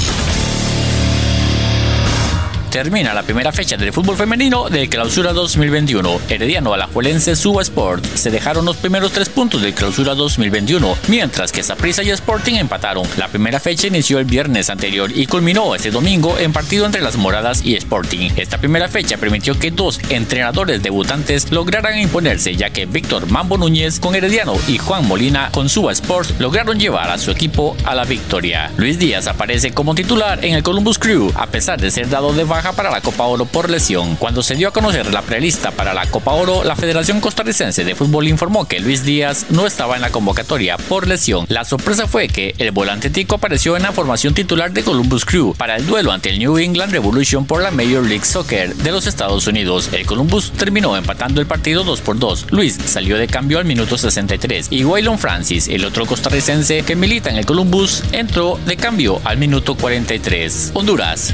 Termina 2.71 3.13
la 3.13 3.23
primera 3.23 3.51
fecha 3.51 3.75
del 3.75 3.91
fútbol 3.91 4.15
femenino 4.15 4.69
de 4.69 4.87
Clausura 4.87 5.33
2021. 5.33 6.21
Herediano 6.29 6.73
Alajuelense 6.73 7.35
Suba 7.35 7.61
Sport 7.63 8.05
se 8.05 8.31
dejaron 8.31 8.63
los 8.63 8.77
primeros 8.77 9.11
tres 9.11 9.27
puntos 9.27 9.61
del 9.61 9.73
Clausura 9.73 10.15
2021, 10.15 10.95
mientras 11.09 11.51
que 11.51 11.63
Saprissa 11.63 12.01
y 12.01 12.11
Sporting 12.11 12.53
empataron. 12.55 13.05
La 13.17 13.27
primera 13.27 13.59
fecha 13.59 13.87
inició 13.87 14.19
el 14.19 14.25
viernes 14.25 14.69
anterior 14.69 15.11
y 15.13 15.25
culminó 15.25 15.75
este 15.75 15.91
domingo 15.91 16.39
en 16.39 16.53
partido 16.53 16.85
entre 16.85 17.01
las 17.01 17.17
Moradas 17.17 17.61
y 17.61 17.75
Sporting. 17.75 18.29
Esta 18.37 18.57
primera 18.57 18.87
fecha 18.87 19.17
permitió 19.17 19.59
que 19.59 19.71
dos 19.71 19.99
entrenadores 20.07 20.81
debutantes 20.81 21.51
lograran 21.51 21.99
imponerse, 21.99 22.55
ya 22.55 22.69
que 22.69 22.85
Víctor 22.85 23.29
Mambo 23.29 23.57
Núñez 23.57 23.99
con 23.99 24.15
Herediano 24.15 24.55
y 24.69 24.77
Juan 24.77 25.05
Molina 25.09 25.49
con 25.51 25.67
Suba 25.67 25.91
Sports 25.91 26.35
lograron 26.39 26.79
llevar 26.79 27.11
a 27.11 27.17
su 27.17 27.31
equipo 27.31 27.75
a 27.83 27.93
la 27.95 28.05
victoria. 28.05 28.71
Luis 28.77 28.97
Díaz 28.97 29.27
aparece 29.27 29.73
como 29.73 29.93
titular 29.93 30.45
en 30.45 30.53
el 30.53 30.63
Columbus 30.63 30.97
Crew, 30.97 31.33
a 31.35 31.47
pesar 31.47 31.81
de 31.81 31.91
ser 31.91 32.07
dado 32.07 32.31
de 32.31 32.45
baja 32.45 32.60
para 32.71 32.91
la 32.91 33.01
Copa 33.01 33.23
Oro 33.23 33.45
por 33.45 33.69
lesión. 33.69 34.15
Cuando 34.15 34.43
se 34.43 34.55
dio 34.55 34.67
a 34.67 34.71
conocer 34.71 35.11
la 35.11 35.23
prelista 35.23 35.71
para 35.71 35.95
la 35.95 36.05
Copa 36.05 36.33
Oro, 36.33 36.63
la 36.63 36.75
Federación 36.75 37.19
Costarricense 37.19 37.83
de 37.83 37.95
Fútbol 37.95 38.27
informó 38.27 38.67
que 38.67 38.79
Luis 38.79 39.03
Díaz 39.03 39.47
no 39.49 39.65
estaba 39.65 39.95
en 39.95 40.01
la 40.01 40.11
convocatoria 40.11 40.77
por 40.77 41.07
lesión. 41.07 41.45
La 41.49 41.65
sorpresa 41.65 42.07
fue 42.07 42.27
que 42.27 42.53
el 42.59 42.71
volante 42.71 43.09
tico 43.09 43.35
apareció 43.35 43.75
en 43.75 43.83
la 43.83 43.91
formación 43.91 44.35
titular 44.35 44.71
de 44.71 44.83
Columbus 44.83 45.25
Crew 45.25 45.55
para 45.57 45.75
el 45.75 45.87
duelo 45.87 46.11
ante 46.11 46.29
el 46.29 46.37
New 46.37 46.59
England 46.59 46.91
Revolution 46.91 47.45
por 47.45 47.63
la 47.63 47.71
Major 47.71 48.05
League 48.05 48.25
Soccer 48.25 48.75
de 48.75 48.91
los 48.91 49.07
Estados 49.07 49.47
Unidos. 49.47 49.89
El 49.91 50.05
Columbus 50.05 50.51
terminó 50.51 50.95
empatando 50.95 51.41
el 51.41 51.47
partido 51.47 51.83
2 51.83 52.01
por 52.01 52.19
2. 52.19 52.47
Luis 52.51 52.77
salió 52.85 53.17
de 53.17 53.27
cambio 53.27 53.57
al 53.57 53.65
minuto 53.65 53.97
63 53.97 54.67
y 54.69 54.83
Waylon 54.83 55.17
Francis, 55.17 55.67
el 55.67 55.83
otro 55.83 56.05
costarricense 56.05 56.83
que 56.83 56.95
milita 56.95 57.31
en 57.31 57.37
el 57.37 57.45
Columbus, 57.45 58.03
entró 58.11 58.59
de 58.65 58.77
cambio 58.77 59.19
al 59.23 59.37
minuto 59.37 59.75
43. 59.75 60.71
Honduras. 60.75 61.33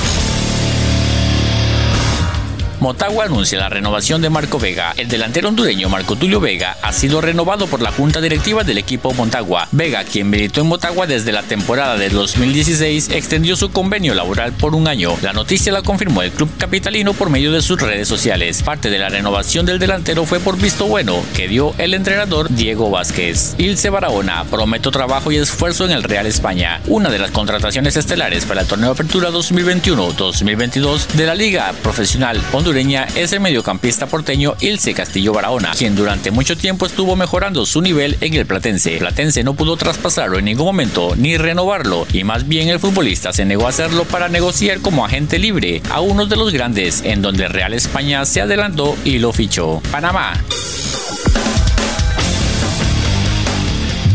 Motagua 2.81 3.25
anuncia 3.25 3.59
la 3.59 3.69
renovación 3.69 4.23
de 4.23 4.31
Marco 4.31 4.57
Vega. 4.57 4.95
El 4.97 5.07
delantero 5.07 5.49
hondureño 5.49 5.87
Marco 5.87 6.15
Tulio 6.15 6.39
Vega 6.39 6.77
ha 6.81 6.91
sido 6.91 7.21
renovado 7.21 7.67
por 7.67 7.79
la 7.79 7.91
junta 7.91 8.21
directiva 8.21 8.63
del 8.63 8.79
equipo 8.79 9.13
Motagua. 9.13 9.67
Vega, 9.71 10.03
quien 10.03 10.31
militó 10.31 10.61
en 10.61 10.67
Motagua 10.67 11.05
desde 11.05 11.31
la 11.31 11.43
temporada 11.43 11.95
de 11.95 12.09
2016, 12.09 13.11
extendió 13.11 13.55
su 13.55 13.69
convenio 13.69 14.15
laboral 14.15 14.53
por 14.53 14.73
un 14.73 14.87
año. 14.87 15.15
La 15.21 15.31
noticia 15.31 15.71
la 15.71 15.83
confirmó 15.83 16.23
el 16.23 16.31
club 16.31 16.49
capitalino 16.57 17.13
por 17.13 17.29
medio 17.29 17.51
de 17.51 17.61
sus 17.61 17.79
redes 17.79 18.07
sociales. 18.07 18.63
Parte 18.63 18.89
de 18.89 18.97
la 18.97 19.09
renovación 19.09 19.67
del 19.67 19.77
delantero 19.77 20.25
fue 20.25 20.39
por 20.39 20.57
visto 20.57 20.87
bueno 20.87 21.21
que 21.35 21.47
dio 21.47 21.75
el 21.77 21.93
entrenador 21.93 22.49
Diego 22.49 22.89
Vázquez. 22.89 23.53
Ilse 23.59 23.91
Barahona 23.91 24.43
prometió 24.45 24.89
trabajo 24.89 25.31
y 25.31 25.37
esfuerzo 25.37 25.85
en 25.85 25.91
el 25.91 26.01
Real 26.01 26.25
España, 26.25 26.81
una 26.87 27.11
de 27.11 27.19
las 27.19 27.29
contrataciones 27.29 27.95
estelares 27.95 28.45
para 28.45 28.61
el 28.61 28.67
torneo 28.67 28.89
apertura 28.89 29.29
2021-2022 29.29 31.09
de 31.09 31.27
la 31.27 31.35
Liga 31.35 31.71
Profesional 31.83 32.41
Es 32.71 33.33
el 33.33 33.41
mediocampista 33.41 34.07
porteño 34.07 34.55
Ilse 34.61 34.93
Castillo 34.93 35.33
Barahona, 35.33 35.71
quien 35.77 35.93
durante 35.93 36.31
mucho 36.31 36.55
tiempo 36.55 36.85
estuvo 36.85 37.17
mejorando 37.17 37.65
su 37.65 37.81
nivel 37.81 38.15
en 38.21 38.33
el 38.33 38.45
Platense. 38.45 38.97
Platense 38.97 39.43
no 39.43 39.55
pudo 39.55 39.75
traspasarlo 39.75 40.39
en 40.39 40.45
ningún 40.45 40.67
momento 40.67 41.13
ni 41.17 41.35
renovarlo, 41.35 42.07
y 42.13 42.23
más 42.23 42.47
bien 42.47 42.69
el 42.69 42.79
futbolista 42.79 43.33
se 43.33 43.43
negó 43.43 43.65
a 43.65 43.69
hacerlo 43.71 44.05
para 44.05 44.29
negociar 44.29 44.79
como 44.79 45.03
agente 45.03 45.37
libre 45.37 45.81
a 45.89 45.99
uno 45.99 46.27
de 46.27 46.37
los 46.37 46.53
grandes, 46.53 47.01
en 47.03 47.21
donde 47.21 47.49
Real 47.49 47.73
España 47.73 48.23
se 48.23 48.39
adelantó 48.39 48.95
y 49.03 49.19
lo 49.19 49.33
fichó. 49.33 49.81
Panamá. 49.91 50.41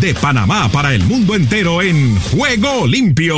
De 0.00 0.14
Panamá 0.14 0.70
para 0.72 0.94
el 0.94 1.04
mundo 1.04 1.34
entero 1.34 1.82
en 1.82 2.18
juego 2.20 2.86
limpio. 2.86 3.36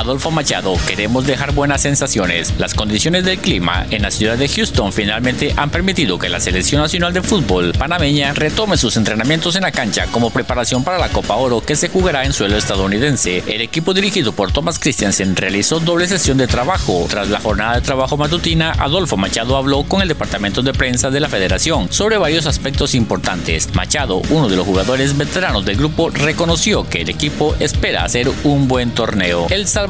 Adolfo 0.00 0.30
Machado, 0.30 0.76
queremos 0.86 1.26
dejar 1.26 1.52
buenas 1.52 1.82
sensaciones. 1.82 2.54
Las 2.56 2.72
condiciones 2.72 3.22
del 3.22 3.38
clima 3.38 3.86
en 3.90 4.00
la 4.00 4.10
ciudad 4.10 4.38
de 4.38 4.48
Houston 4.48 4.94
finalmente 4.94 5.52
han 5.58 5.68
permitido 5.68 6.18
que 6.18 6.30
la 6.30 6.40
Selección 6.40 6.80
Nacional 6.80 7.12
de 7.12 7.20
Fútbol 7.20 7.74
panameña 7.78 8.32
retome 8.32 8.78
sus 8.78 8.96
entrenamientos 8.96 9.56
en 9.56 9.62
la 9.62 9.72
cancha 9.72 10.06
como 10.06 10.30
preparación 10.30 10.84
para 10.84 10.98
la 10.98 11.10
Copa 11.10 11.36
Oro 11.36 11.60
que 11.60 11.76
se 11.76 11.90
jugará 11.90 12.24
en 12.24 12.32
suelo 12.32 12.56
estadounidense. 12.56 13.44
El 13.46 13.60
equipo 13.60 13.92
dirigido 13.92 14.32
por 14.32 14.52
Thomas 14.52 14.78
Christiansen 14.78 15.36
realizó 15.36 15.80
doble 15.80 16.08
sesión 16.08 16.38
de 16.38 16.46
trabajo. 16.46 17.04
Tras 17.10 17.28
la 17.28 17.40
jornada 17.40 17.74
de 17.74 17.82
trabajo 17.82 18.16
matutina, 18.16 18.72
Adolfo 18.78 19.18
Machado 19.18 19.54
habló 19.54 19.82
con 19.82 20.00
el 20.00 20.08
departamento 20.08 20.62
de 20.62 20.72
prensa 20.72 21.10
de 21.10 21.20
la 21.20 21.28
federación 21.28 21.92
sobre 21.92 22.16
varios 22.16 22.46
aspectos 22.46 22.94
importantes. 22.94 23.68
Machado, 23.74 24.22
uno 24.30 24.48
de 24.48 24.56
los 24.56 24.64
jugadores 24.64 25.18
veteranos 25.18 25.66
del 25.66 25.76
grupo, 25.76 26.08
reconoció 26.08 26.88
que 26.88 27.02
el 27.02 27.10
equipo 27.10 27.54
espera 27.60 28.04
hacer 28.04 28.30
un 28.44 28.66
buen 28.66 28.92
torneo. 28.92 29.46
El 29.50 29.68
Salvador. 29.68 29.89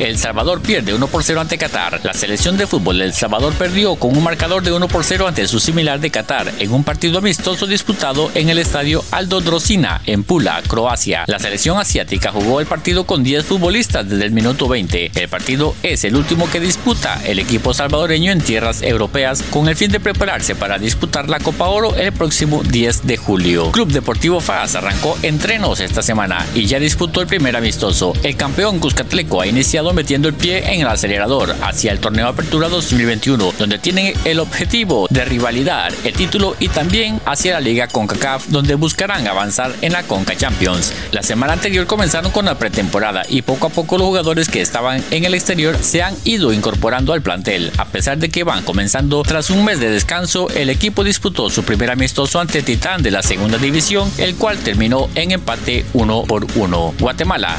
El 0.00 0.16
Salvador 0.16 0.62
pierde 0.62 0.94
1 0.94 1.06
por 1.08 1.22
0 1.22 1.42
ante 1.42 1.58
Qatar. 1.58 2.00
La 2.04 2.14
selección 2.14 2.56
de 2.56 2.66
fútbol 2.66 2.98
de 2.98 3.04
El 3.04 3.12
Salvador 3.12 3.52
perdió 3.52 3.96
con 3.96 4.16
un 4.16 4.24
marcador 4.24 4.62
de 4.62 4.72
1 4.72 4.88
por 4.88 5.04
0 5.04 5.28
ante 5.28 5.46
su 5.46 5.60
similar 5.60 6.00
de 6.00 6.10
Qatar 6.10 6.50
en 6.58 6.72
un 6.72 6.84
partido 6.84 7.18
amistoso 7.18 7.66
disputado 7.66 8.30
en 8.34 8.48
el 8.48 8.58
estadio 8.58 9.04
Aldo 9.10 9.42
Drosina 9.42 10.00
en 10.06 10.24
Pula, 10.24 10.62
Croacia. 10.66 11.24
La 11.26 11.38
selección 11.38 11.78
asiática 11.78 12.32
jugó 12.32 12.60
el 12.60 12.66
partido 12.66 13.04
con 13.04 13.22
10 13.22 13.44
futbolistas 13.44 14.08
desde 14.08 14.24
el 14.24 14.32
minuto 14.32 14.68
20. 14.68 15.12
El 15.14 15.28
partido 15.28 15.74
es 15.82 16.02
el 16.04 16.16
último 16.16 16.50
que 16.50 16.60
disputa 16.60 17.20
el 17.26 17.38
equipo 17.38 17.74
salvadoreño 17.74 18.32
en 18.32 18.40
tierras 18.40 18.80
europeas 18.80 19.42
con 19.50 19.68
el 19.68 19.76
fin 19.76 19.92
de 19.92 20.00
prepararse 20.00 20.54
para 20.54 20.78
disputar 20.78 21.28
la 21.28 21.40
Copa 21.40 21.68
Oro 21.68 21.94
el 21.94 22.12
próximo 22.12 22.62
10 22.62 23.06
de 23.06 23.18
julio. 23.18 23.70
Club 23.72 23.92
Deportivo 23.92 24.40
FAS 24.40 24.76
arrancó 24.76 25.18
entrenos 25.22 25.80
esta 25.80 26.00
semana 26.00 26.46
y 26.54 26.64
ya 26.64 26.78
disputó 26.78 27.20
el 27.20 27.26
primer 27.26 27.54
amistoso. 27.54 28.14
El 28.22 28.36
campeón 28.36 28.78
Cuscatleco 28.78 29.42
ha 29.42 29.46
iniciado 29.46 29.89
metiendo 29.92 30.28
el 30.28 30.34
pie 30.34 30.72
en 30.72 30.80
el 30.80 30.86
acelerador 30.86 31.54
hacia 31.62 31.92
el 31.92 32.00
torneo 32.00 32.28
Apertura 32.28 32.68
2021, 32.68 33.52
donde 33.58 33.78
tienen 33.78 34.14
el 34.24 34.40
objetivo 34.40 35.06
de 35.10 35.24
rivalidad, 35.24 35.92
el 36.04 36.12
título 36.12 36.56
y 36.58 36.68
también 36.68 37.20
hacia 37.24 37.54
la 37.54 37.60
Liga 37.60 37.88
CONCACAF, 37.88 38.48
donde 38.48 38.74
buscarán 38.74 39.26
avanzar 39.26 39.72
en 39.80 39.92
la 39.92 40.02
CONCA 40.02 40.36
Champions. 40.36 40.92
La 41.12 41.22
semana 41.22 41.54
anterior 41.54 41.86
comenzaron 41.86 42.30
con 42.30 42.44
la 42.44 42.58
pretemporada 42.58 43.22
y 43.28 43.42
poco 43.42 43.66
a 43.66 43.70
poco 43.70 43.98
los 43.98 44.06
jugadores 44.06 44.48
que 44.48 44.60
estaban 44.60 45.02
en 45.10 45.24
el 45.24 45.34
exterior 45.34 45.76
se 45.80 46.02
han 46.02 46.14
ido 46.24 46.52
incorporando 46.52 47.12
al 47.12 47.22
plantel. 47.22 47.72
A 47.78 47.86
pesar 47.86 48.18
de 48.18 48.28
que 48.28 48.44
van 48.44 48.64
comenzando 48.64 49.22
tras 49.22 49.50
un 49.50 49.64
mes 49.64 49.80
de 49.80 49.90
descanso, 49.90 50.48
el 50.50 50.70
equipo 50.70 51.04
disputó 51.04 51.50
su 51.50 51.62
primer 51.62 51.90
amistoso 51.90 52.40
ante 52.40 52.62
Titán 52.62 53.02
de 53.02 53.10
la 53.10 53.22
segunda 53.22 53.58
división, 53.58 54.10
el 54.18 54.36
cual 54.36 54.58
terminó 54.58 55.08
en 55.14 55.32
empate 55.32 55.84
1 55.92 56.22
por 56.24 56.46
1. 56.54 56.94
Guatemala. 56.98 57.58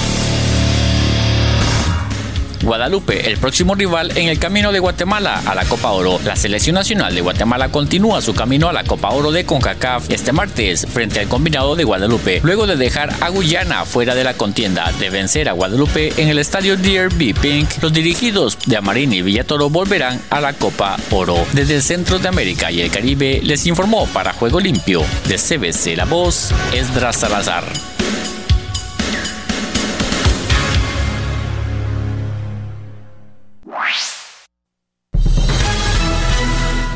Guadalupe, 2.63 3.29
el 3.29 3.37
próximo 3.37 3.75
rival 3.75 4.15
en 4.17 4.29
el 4.29 4.39
camino 4.39 4.71
de 4.71 4.79
Guatemala 4.79 5.41
a 5.45 5.55
la 5.55 5.65
Copa 5.65 5.91
Oro. 5.91 6.19
La 6.23 6.35
selección 6.35 6.75
nacional 6.75 7.15
de 7.15 7.21
Guatemala 7.21 7.69
continúa 7.69 8.21
su 8.21 8.33
camino 8.33 8.69
a 8.69 8.73
la 8.73 8.83
Copa 8.83 9.09
Oro 9.09 9.31
de 9.31 9.45
CONCACAF 9.45 10.09
este 10.09 10.31
martes 10.31 10.85
frente 10.87 11.19
al 11.19 11.27
combinado 11.27 11.75
de 11.75 11.83
Guadalupe, 11.83 12.41
luego 12.43 12.67
de 12.67 12.75
dejar 12.75 13.13
a 13.21 13.29
Guyana 13.29 13.85
fuera 13.85 14.15
de 14.15 14.23
la 14.23 14.35
contienda. 14.35 14.91
De 14.99 15.09
vencer 15.09 15.49
a 15.49 15.53
Guadalupe 15.53 16.13
en 16.17 16.29
el 16.29 16.39
estadio 16.39 16.77
DRB 16.77 17.33
Pink, 17.39 17.69
los 17.81 17.93
dirigidos 17.93 18.57
de 18.65 18.77
Amarini 18.77 19.17
y 19.17 19.21
Villatoro 19.21 19.69
volverán 19.69 20.21
a 20.29 20.41
la 20.41 20.53
Copa 20.53 20.97
Oro. 21.11 21.37
Desde 21.53 21.75
el 21.75 21.81
centro 21.81 22.19
de 22.19 22.27
América 22.27 22.71
y 22.71 22.81
el 22.81 22.91
Caribe 22.91 23.41
les 23.43 23.65
informó 23.65 24.07
para 24.07 24.33
Juego 24.33 24.59
Limpio 24.59 25.03
de 25.27 25.37
CBC 25.37 25.97
La 25.97 26.05
Voz, 26.05 26.51
Esdras 26.73 27.17
Salazar. 27.17 27.90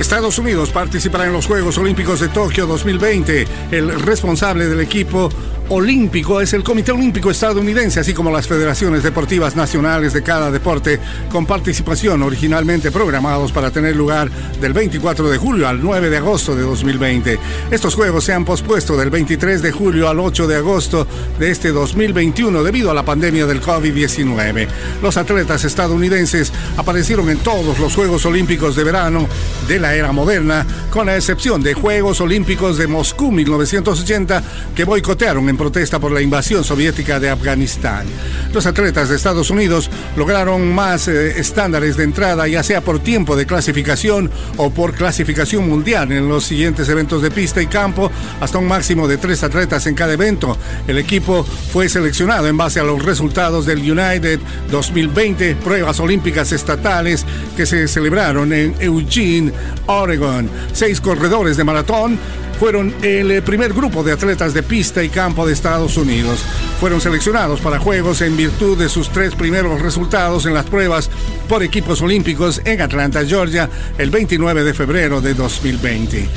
Estados 0.00 0.38
Unidos 0.38 0.70
participará 0.70 1.26
en 1.26 1.34
los 1.34 1.46
Juegos 1.46 1.76
Olímpicos 1.76 2.20
de 2.20 2.28
Tokio 2.28 2.66
2020. 2.66 3.46
El 3.70 4.00
responsable 4.00 4.66
del 4.66 4.80
equipo 4.80 5.28
olímpico 5.70 6.40
es 6.40 6.52
el 6.52 6.64
Comité 6.64 6.90
Olímpico 6.90 7.30
estadounidense, 7.30 8.00
así 8.00 8.12
como 8.12 8.32
las 8.32 8.48
federaciones 8.48 9.04
deportivas 9.04 9.54
nacionales 9.54 10.12
de 10.12 10.22
cada 10.22 10.50
deporte, 10.50 10.98
con 11.30 11.46
participación 11.46 12.22
originalmente 12.22 12.90
programados 12.90 13.52
para 13.52 13.70
tener 13.70 13.94
lugar 13.94 14.30
del 14.60 14.72
24 14.72 15.30
de 15.30 15.38
julio 15.38 15.68
al 15.68 15.80
9 15.80 16.10
de 16.10 16.16
agosto 16.16 16.56
de 16.56 16.62
2020. 16.62 17.38
Estos 17.70 17.94
Juegos 17.94 18.24
se 18.24 18.32
han 18.32 18.44
pospuesto 18.44 18.96
del 18.96 19.10
23 19.10 19.62
de 19.62 19.70
julio 19.70 20.08
al 20.08 20.18
8 20.18 20.48
de 20.48 20.56
agosto 20.56 21.06
de 21.38 21.50
este 21.50 21.70
2021 21.70 22.64
debido 22.64 22.90
a 22.90 22.94
la 22.94 23.04
pandemia 23.04 23.46
del 23.46 23.62
COVID-19. 23.62 24.66
Los 25.02 25.16
atletas 25.18 25.64
estadounidenses 25.64 26.52
aparecieron 26.78 27.30
en 27.30 27.38
todos 27.38 27.78
los 27.78 27.94
Juegos 27.94 28.26
Olímpicos 28.26 28.74
de 28.74 28.82
verano 28.82 29.28
de 29.68 29.78
la 29.78 29.89
era 29.94 30.12
moderna, 30.12 30.66
con 30.90 31.06
la 31.06 31.16
excepción 31.16 31.62
de 31.62 31.74
Juegos 31.74 32.20
Olímpicos 32.20 32.78
de 32.78 32.86
Moscú 32.86 33.30
1980 33.30 34.42
que 34.74 34.84
boicotearon 34.84 35.48
en 35.48 35.56
protesta 35.56 35.98
por 35.98 36.12
la 36.12 36.20
invasión 36.20 36.64
soviética 36.64 37.20
de 37.20 37.30
Afganistán. 37.30 38.06
Los 38.52 38.66
atletas 38.66 39.08
de 39.08 39.16
Estados 39.16 39.50
Unidos 39.50 39.90
lograron 40.16 40.72
más 40.72 41.08
eh, 41.08 41.38
estándares 41.38 41.96
de 41.96 42.04
entrada, 42.04 42.48
ya 42.48 42.62
sea 42.62 42.80
por 42.80 42.98
tiempo 42.98 43.36
de 43.36 43.46
clasificación 43.46 44.30
o 44.56 44.70
por 44.70 44.94
clasificación 44.94 45.68
mundial 45.68 46.12
en 46.12 46.28
los 46.28 46.44
siguientes 46.44 46.88
eventos 46.88 47.22
de 47.22 47.30
pista 47.30 47.62
y 47.62 47.66
campo, 47.66 48.10
hasta 48.40 48.58
un 48.58 48.68
máximo 48.68 49.06
de 49.08 49.18
tres 49.18 49.42
atletas 49.42 49.86
en 49.86 49.94
cada 49.94 50.12
evento. 50.12 50.56
El 50.86 50.98
equipo 50.98 51.44
fue 51.44 51.88
seleccionado 51.88 52.48
en 52.48 52.56
base 52.56 52.80
a 52.80 52.84
los 52.84 53.04
resultados 53.04 53.66
del 53.66 53.78
United 53.78 54.40
2020, 54.70 55.56
pruebas 55.56 56.00
olímpicas 56.00 56.52
estatales 56.52 57.24
que 57.56 57.66
se 57.66 57.88
celebraron 57.88 58.52
en 58.52 58.74
Eugene, 58.80 59.52
Oregon. 59.86 60.48
Seis 60.72 61.00
corredores 61.00 61.56
de 61.56 61.64
maratón 61.64 62.18
fueron 62.58 62.94
el 63.02 63.30
eh, 63.30 63.40
primer 63.40 63.72
grupo 63.72 64.02
de 64.02 64.12
atletas 64.12 64.52
de 64.52 64.62
pista 64.62 65.02
y 65.02 65.08
campo 65.08 65.46
de 65.46 65.54
Estados 65.54 65.96
Unidos. 65.96 66.44
Fueron 66.78 67.00
seleccionados 67.00 67.60
para 67.60 67.78
Juegos 67.78 68.20
en 68.20 68.36
virtud 68.36 68.76
de 68.76 68.90
sus 68.90 69.08
tres 69.08 69.34
primeros 69.34 69.80
resultados 69.80 70.44
en 70.44 70.52
las 70.52 70.66
pruebas 70.66 71.08
por 71.48 71.62
equipos 71.62 72.02
olímpicos 72.02 72.60
en 72.64 72.82
Atlanta, 72.82 73.24
Georgia, 73.24 73.70
el 73.96 74.10
29 74.10 74.62
de 74.62 74.74
febrero 74.74 75.22
de 75.22 75.32
2020. 75.32 76.28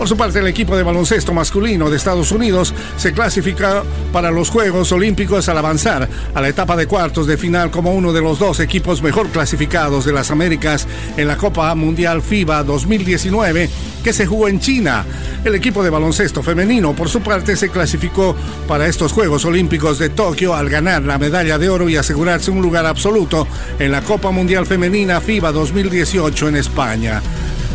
Por 0.00 0.08
su 0.08 0.16
parte, 0.16 0.38
el 0.38 0.46
equipo 0.46 0.78
de 0.78 0.82
baloncesto 0.82 1.34
masculino 1.34 1.90
de 1.90 1.98
Estados 1.98 2.32
Unidos 2.32 2.72
se 2.96 3.12
clasifica 3.12 3.82
para 4.14 4.30
los 4.30 4.48
Juegos 4.48 4.90
Olímpicos 4.92 5.46
al 5.50 5.58
avanzar 5.58 6.08
a 6.34 6.40
la 6.40 6.48
etapa 6.48 6.74
de 6.74 6.86
cuartos 6.86 7.26
de 7.26 7.36
final 7.36 7.70
como 7.70 7.92
uno 7.92 8.10
de 8.14 8.22
los 8.22 8.38
dos 8.38 8.60
equipos 8.60 9.02
mejor 9.02 9.28
clasificados 9.28 10.06
de 10.06 10.14
las 10.14 10.30
Américas 10.30 10.88
en 11.18 11.28
la 11.28 11.36
Copa 11.36 11.74
Mundial 11.74 12.22
FIBA 12.22 12.62
2019 12.62 13.68
que 14.02 14.14
se 14.14 14.24
jugó 14.24 14.48
en 14.48 14.58
China. 14.58 15.04
El 15.44 15.54
equipo 15.54 15.82
de 15.82 15.90
baloncesto 15.90 16.42
femenino, 16.42 16.94
por 16.94 17.10
su 17.10 17.20
parte, 17.20 17.54
se 17.54 17.68
clasificó 17.68 18.34
para 18.66 18.86
estos 18.86 19.12
Juegos 19.12 19.44
Olímpicos 19.44 19.98
de 19.98 20.08
Tokio 20.08 20.54
al 20.54 20.70
ganar 20.70 21.02
la 21.02 21.18
medalla 21.18 21.58
de 21.58 21.68
oro 21.68 21.90
y 21.90 21.96
asegurarse 21.96 22.50
un 22.50 22.62
lugar 22.62 22.86
absoluto 22.86 23.46
en 23.78 23.92
la 23.92 24.00
Copa 24.00 24.30
Mundial 24.30 24.64
Femenina 24.64 25.20
FIBA 25.20 25.52
2018 25.52 26.48
en 26.48 26.56
España. 26.56 27.20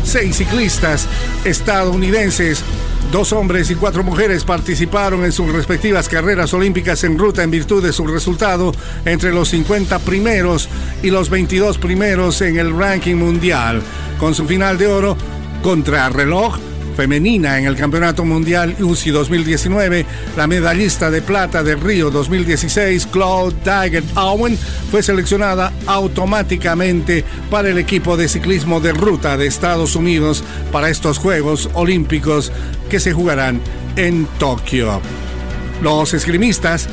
Seis 0.06 0.36
ciclistas 0.36 1.08
estadounidenses 1.44 2.62
Dos 3.10 3.32
hombres 3.32 3.70
y 3.70 3.76
cuatro 3.76 4.02
mujeres 4.02 4.44
participaron 4.44 5.24
en 5.24 5.32
sus 5.32 5.52
respectivas 5.52 6.08
carreras 6.08 6.52
olímpicas 6.54 7.04
en 7.04 7.18
ruta 7.18 7.42
en 7.44 7.50
virtud 7.50 7.82
de 7.82 7.92
su 7.92 8.06
resultado 8.06 8.72
entre 9.04 9.32
los 9.32 9.48
50 9.50 10.00
primeros 10.00 10.68
y 11.02 11.10
los 11.10 11.30
22 11.30 11.78
primeros 11.78 12.40
en 12.42 12.58
el 12.58 12.76
ranking 12.76 13.14
mundial. 13.14 13.80
Con 14.18 14.34
su 14.34 14.46
final 14.46 14.76
de 14.76 14.88
oro 14.88 15.16
contra 15.62 16.08
reloj 16.08 16.58
femenina 16.96 17.58
en 17.58 17.66
el 17.66 17.76
Campeonato 17.76 18.24
Mundial 18.24 18.74
UCI 18.80 19.10
2019, 19.10 20.06
la 20.36 20.46
medallista 20.46 21.10
de 21.10 21.22
plata 21.22 21.62
de 21.62 21.76
Río 21.76 22.10
2016, 22.10 23.06
Claude 23.06 23.54
Tiger 23.62 24.02
Owen, 24.16 24.58
fue 24.90 25.02
seleccionada 25.02 25.72
automáticamente 25.86 27.24
para 27.50 27.68
el 27.68 27.78
equipo 27.78 28.16
de 28.16 28.28
ciclismo 28.28 28.80
de 28.80 28.92
ruta 28.92 29.36
de 29.36 29.46
Estados 29.46 29.94
Unidos 29.94 30.42
para 30.72 30.88
estos 30.88 31.18
Juegos 31.18 31.68
Olímpicos 31.74 32.50
que 32.88 32.98
se 32.98 33.12
jugarán 33.12 33.60
en 33.96 34.26
Tokio. 34.38 35.00
Los 35.82 36.14
esgrimistas 36.14 36.88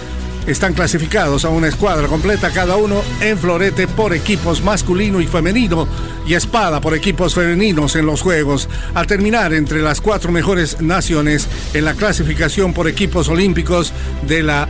están 0.47 0.73
clasificados 0.73 1.45
a 1.45 1.49
una 1.49 1.67
escuadra 1.67 2.07
completa 2.07 2.51
cada 2.51 2.75
uno 2.75 3.01
en 3.21 3.37
florete 3.37 3.87
por 3.87 4.13
equipos 4.13 4.63
masculino 4.63 5.21
y 5.21 5.27
femenino 5.27 5.87
y 6.25 6.33
espada 6.33 6.81
por 6.81 6.95
equipos 6.95 7.35
femeninos 7.35 7.95
en 7.95 8.05
los 8.05 8.21
Juegos, 8.21 8.69
al 8.93 9.07
terminar 9.07 9.53
entre 9.53 9.81
las 9.81 10.01
cuatro 10.01 10.31
mejores 10.31 10.81
naciones 10.81 11.47
en 11.73 11.85
la 11.85 11.93
clasificación 11.93 12.73
por 12.73 12.87
equipos 12.87 13.29
olímpicos 13.29 13.93
de 14.27 14.43
la 14.43 14.67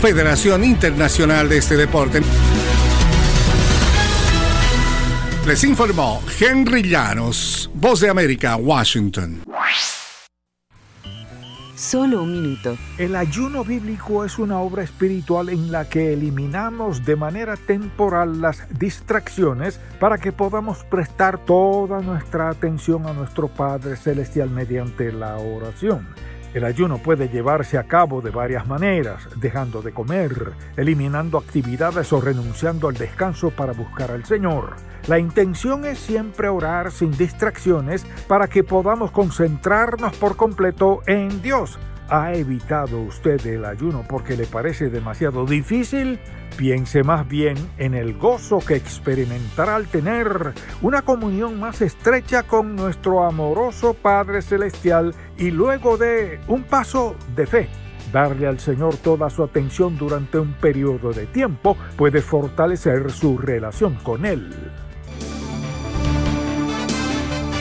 Federación 0.00 0.64
Internacional 0.64 1.48
de 1.48 1.58
este 1.58 1.76
deporte. 1.76 2.20
Les 5.46 5.62
informó 5.64 6.22
Henry 6.40 6.82
Llanos, 6.82 7.70
Voz 7.74 8.00
de 8.00 8.08
América, 8.08 8.56
Washington. 8.56 9.42
Solo 11.76 12.22
un 12.22 12.32
minuto. 12.32 12.76
El 12.98 13.16
ayuno 13.16 13.64
bíblico 13.64 14.24
es 14.24 14.38
una 14.38 14.60
obra 14.60 14.84
espiritual 14.84 15.48
en 15.48 15.72
la 15.72 15.88
que 15.88 16.12
eliminamos 16.12 17.04
de 17.04 17.16
manera 17.16 17.56
temporal 17.56 18.40
las 18.40 18.62
distracciones 18.78 19.80
para 19.98 20.18
que 20.18 20.30
podamos 20.30 20.84
prestar 20.84 21.44
toda 21.44 22.00
nuestra 22.00 22.48
atención 22.48 23.08
a 23.08 23.12
nuestro 23.12 23.48
Padre 23.48 23.96
Celestial 23.96 24.50
mediante 24.50 25.12
la 25.12 25.36
oración. 25.36 26.06
El 26.54 26.64
ayuno 26.64 26.98
puede 26.98 27.28
llevarse 27.28 27.78
a 27.78 27.82
cabo 27.82 28.20
de 28.20 28.30
varias 28.30 28.68
maneras, 28.68 29.28
dejando 29.34 29.82
de 29.82 29.92
comer, 29.92 30.52
eliminando 30.76 31.36
actividades 31.36 32.12
o 32.12 32.20
renunciando 32.20 32.86
al 32.86 32.94
descanso 32.94 33.50
para 33.50 33.72
buscar 33.72 34.12
al 34.12 34.24
Señor. 34.24 34.76
La 35.08 35.18
intención 35.18 35.84
es 35.84 35.98
siempre 35.98 36.48
orar 36.48 36.92
sin 36.92 37.10
distracciones 37.10 38.06
para 38.28 38.46
que 38.46 38.62
podamos 38.62 39.10
concentrarnos 39.10 40.16
por 40.16 40.36
completo 40.36 41.02
en 41.06 41.42
Dios. 41.42 41.76
¿Ha 42.10 42.34
evitado 42.34 43.00
usted 43.00 43.44
el 43.46 43.64
ayuno 43.64 44.04
porque 44.06 44.36
le 44.36 44.46
parece 44.46 44.90
demasiado 44.90 45.46
difícil? 45.46 46.20
Piense 46.56 47.02
más 47.02 47.26
bien 47.26 47.56
en 47.78 47.94
el 47.94 48.18
gozo 48.18 48.58
que 48.58 48.76
experimentará 48.76 49.74
al 49.76 49.86
tener 49.86 50.52
una 50.82 51.02
comunión 51.02 51.58
más 51.58 51.80
estrecha 51.80 52.42
con 52.42 52.76
nuestro 52.76 53.24
amoroso 53.24 53.94
Padre 53.94 54.42
Celestial 54.42 55.14
y 55.38 55.50
luego 55.50 55.96
de 55.96 56.40
un 56.46 56.64
paso 56.64 57.16
de 57.34 57.46
fe. 57.46 57.68
Darle 58.12 58.46
al 58.46 58.60
Señor 58.60 58.96
toda 58.98 59.30
su 59.30 59.42
atención 59.42 59.96
durante 59.96 60.38
un 60.38 60.52
periodo 60.52 61.12
de 61.12 61.26
tiempo 61.26 61.76
puede 61.96 62.20
fortalecer 62.20 63.10
su 63.10 63.38
relación 63.38 63.94
con 64.04 64.26
Él. 64.26 64.52